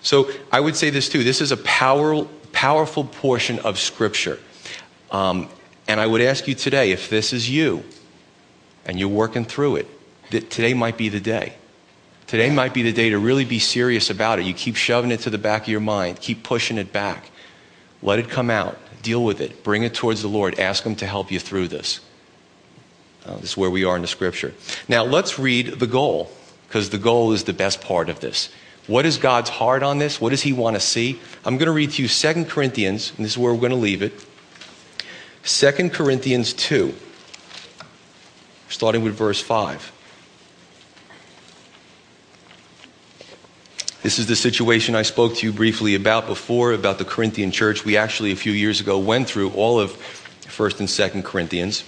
[0.00, 4.38] so i would say this too this is a power, powerful portion of scripture
[5.10, 5.48] um,
[5.88, 7.84] and i would ask you today if this is you
[8.86, 9.86] and you're working through it,
[10.30, 11.54] that today might be the day.
[12.26, 14.46] Today might be the day to really be serious about it.
[14.46, 17.30] You keep shoving it to the back of your mind, keep pushing it back.
[18.02, 18.78] Let it come out.
[19.02, 19.62] Deal with it.
[19.62, 20.58] Bring it towards the Lord.
[20.58, 22.00] Ask Him to help you through this.
[23.24, 24.54] Uh, this is where we are in the scripture.
[24.88, 26.30] Now, let's read the goal,
[26.66, 28.50] because the goal is the best part of this.
[28.86, 30.20] What is God's heart on this?
[30.20, 31.20] What does He want to see?
[31.44, 33.76] I'm going to read to you 2 Corinthians, and this is where we're going to
[33.76, 34.24] leave it.
[35.44, 36.94] 2 Corinthians 2
[38.68, 39.92] starting with verse 5.
[44.02, 47.84] This is the situation I spoke to you briefly about before, about the Corinthian church.
[47.84, 51.84] We actually, a few years ago, went through all of 1st and 2nd Corinthians.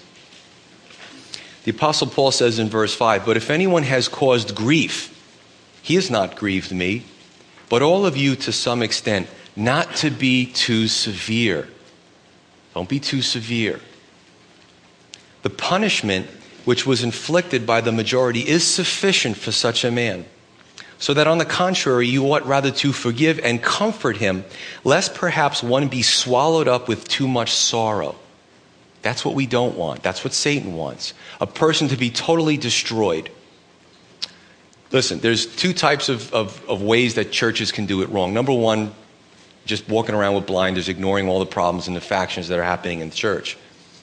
[1.68, 5.14] The Apostle Paul says in verse 5 But if anyone has caused grief,
[5.82, 7.04] he has not grieved me,
[7.68, 11.68] but all of you to some extent, not to be too severe.
[12.72, 13.80] Don't be too severe.
[15.42, 16.28] The punishment
[16.64, 20.24] which was inflicted by the majority is sufficient for such a man.
[20.98, 24.46] So that on the contrary, you ought rather to forgive and comfort him,
[24.84, 28.16] lest perhaps one be swallowed up with too much sorrow.
[29.02, 30.02] That's what we don't want.
[30.02, 31.14] That's what Satan wants.
[31.40, 33.30] A person to be totally destroyed.
[34.90, 38.32] Listen, there's two types of, of, of, ways that churches can do it wrong.
[38.32, 38.92] Number one,
[39.66, 43.00] just walking around with blinders, ignoring all the problems and the factions that are happening
[43.00, 43.56] in the church.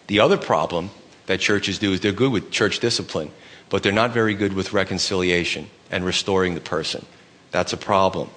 [0.08, 0.92] The other problem
[1.26, 3.32] that churches do is they're good with church discipline,
[3.70, 7.04] but they're not very good with reconciliation and restoring the person.
[7.50, 8.30] That's a problem.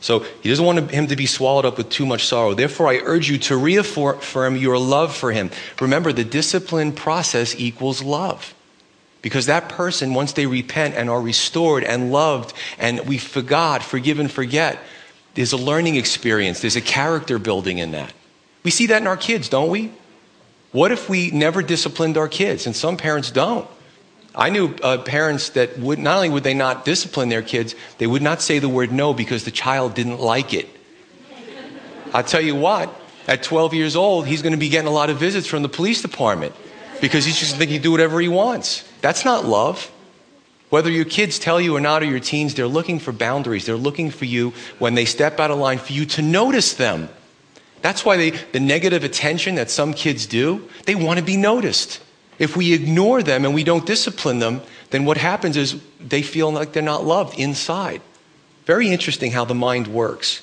[0.00, 2.54] So he doesn't want him to be swallowed up with too much sorrow.
[2.54, 5.50] Therefore, I urge you to reaffirm your love for him.
[5.80, 8.54] Remember, the discipline process equals love.
[9.22, 14.20] Because that person, once they repent and are restored and loved, and we forgot, forgive
[14.20, 14.78] and forget,
[15.34, 18.12] there's a learning experience, there's a character building in that.
[18.62, 19.92] We see that in our kids, don't we?
[20.72, 22.66] What if we never disciplined our kids?
[22.66, 23.68] And some parents don't.
[24.36, 28.06] I knew uh, parents that would not only would they not discipline their kids, they
[28.06, 30.68] would not say the word no because the child didn't like it.
[32.12, 32.94] I'll tell you what,
[33.26, 35.68] at 12 years old, he's going to be getting a lot of visits from the
[35.68, 36.54] police department
[37.00, 38.88] because he's just thinking he do whatever he wants.
[39.00, 39.90] That's not love.
[40.68, 43.66] Whether your kids tell you or not, or your teens, they're looking for boundaries.
[43.66, 47.08] They're looking for you when they step out of line for you to notice them.
[47.82, 52.00] That's why they, the negative attention that some kids do, they want to be noticed.
[52.38, 54.60] If we ignore them and we don't discipline them,
[54.90, 58.02] then what happens is they feel like they're not loved inside.
[58.66, 60.42] Very interesting how the mind works.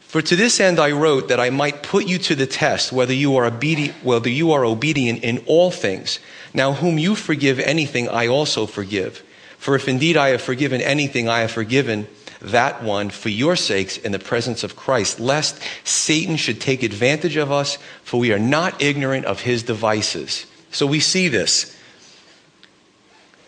[0.00, 3.12] For to this end I wrote that I might put you to the test whether
[3.12, 6.18] you are obedient, whether you are obedient in all things.
[6.54, 9.22] Now whom you forgive anything I also forgive.
[9.58, 12.06] For if indeed I have forgiven anything I have forgiven
[12.40, 17.36] that one for your sakes in the presence of Christ, lest Satan should take advantage
[17.36, 20.46] of us, for we are not ignorant of his devices.
[20.78, 21.76] So we see this.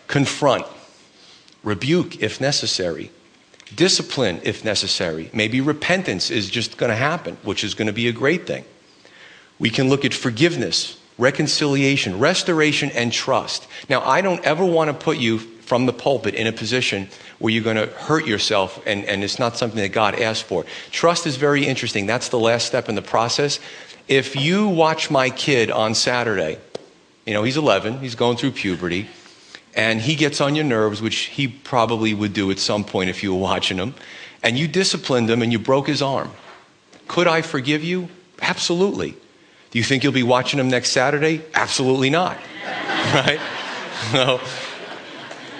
[0.09, 0.67] Confront,
[1.63, 3.13] rebuke if necessary,
[3.77, 5.31] discipline if necessary.
[5.33, 8.65] Maybe repentance is just going to happen, which is going to be a great thing.
[9.61, 13.69] We can look at forgiveness, reconciliation, restoration, and trust.
[13.89, 17.09] Now, I don't ever want to put you from the pulpit in a position
[17.39, 20.65] where you're going to hurt yourself and, and it's not something that God asked for.
[20.91, 22.07] Trust is very interesting.
[22.07, 23.61] That's the last step in the process.
[24.09, 26.59] If you watch my kid on Saturday,
[27.27, 29.09] you know, he's 11, he's going through puberty,
[29.75, 33.23] and he gets on your nerves, which he probably would do at some point if
[33.23, 33.95] you were watching him,
[34.43, 36.31] and you disciplined him and you broke his arm.
[37.09, 38.09] Could I forgive you?
[38.41, 39.17] Absolutely.
[39.71, 41.43] Do you think you'll be watching him next Saturday?
[41.55, 42.37] Absolutely not.
[43.15, 43.41] right?
[44.13, 44.41] No.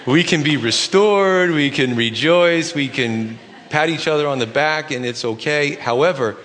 [0.07, 3.39] We can be restored, we can rejoice, we can
[3.69, 5.75] pat each other on the back, and it's okay.
[5.75, 6.37] However,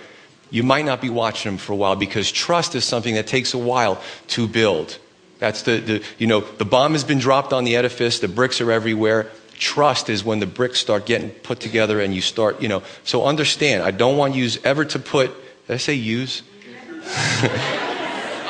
[0.50, 3.54] you might not be watching him for a while because trust is something that takes
[3.54, 4.98] a while to build.
[5.38, 8.60] That's the, the, you know, the bomb has been dropped on the edifice, the bricks
[8.60, 9.30] are everywhere.
[9.58, 12.82] Trust is when the bricks start getting put together and you start, you know.
[13.04, 15.32] So understand, I don't want you ever to put,
[15.66, 16.42] did I say use?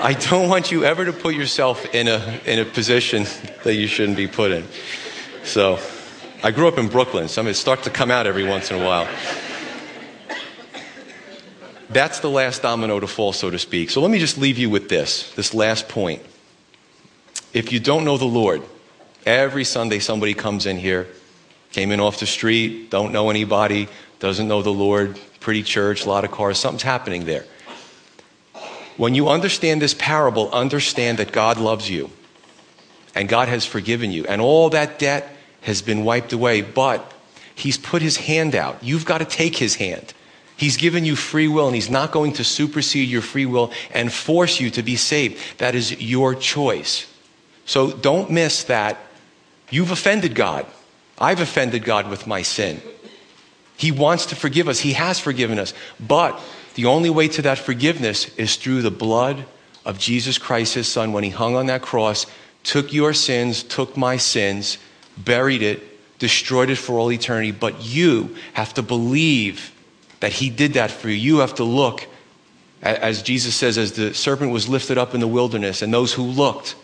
[0.03, 3.24] I don't want you ever to put yourself in a, in a position
[3.64, 4.64] that you shouldn't be put in.
[5.45, 5.78] So,
[6.43, 8.84] I grew up in Brooklyn, so it starts to come out every once in a
[8.84, 9.09] while.
[11.89, 13.91] That's the last domino to fall, so to speak.
[13.91, 16.22] So let me just leave you with this, this last point.
[17.57, 18.61] If you don't know the Lord,
[19.24, 21.09] every Sunday somebody comes in here,
[21.72, 23.88] came in off the street, don't know anybody,
[24.18, 27.46] doesn't know the Lord, pretty church, a lot of cars, something's happening there.
[28.98, 32.11] When you understand this parable, understand that God loves you
[33.14, 37.11] and God has forgiven you, and all that debt has been wiped away, but
[37.54, 38.84] He's put His hand out.
[38.84, 40.12] You've got to take His hand.
[40.59, 44.12] He's given you free will, and He's not going to supersede your free will and
[44.12, 45.40] force you to be saved.
[45.57, 47.07] That is your choice.
[47.66, 48.98] So don't miss that.
[49.70, 50.64] You've offended God.
[51.18, 52.80] I've offended God with my sin.
[53.76, 54.80] He wants to forgive us.
[54.80, 55.74] He has forgiven us.
[56.00, 56.40] But
[56.74, 59.44] the only way to that forgiveness is through the blood
[59.84, 62.26] of Jesus Christ, his son, when he hung on that cross,
[62.64, 64.78] took your sins, took my sins,
[65.16, 67.52] buried it, destroyed it for all eternity.
[67.52, 69.72] But you have to believe
[70.20, 71.14] that he did that for you.
[71.14, 72.06] You have to look,
[72.82, 76.22] as Jesus says, as the serpent was lifted up in the wilderness, and those who
[76.22, 76.74] looked,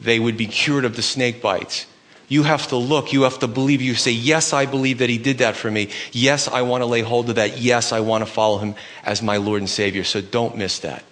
[0.00, 1.86] they would be cured of the snake bites.
[2.28, 3.12] You have to look.
[3.12, 3.82] You have to believe.
[3.82, 5.90] You say, Yes, I believe that He did that for me.
[6.12, 7.58] Yes, I want to lay hold of that.
[7.58, 8.74] Yes, I want to follow Him
[9.04, 10.04] as my Lord and Savior.
[10.04, 11.04] So don't miss that.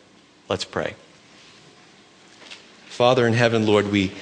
[0.48, 0.94] Let's pray.
[2.86, 4.12] Father in heaven, Lord, we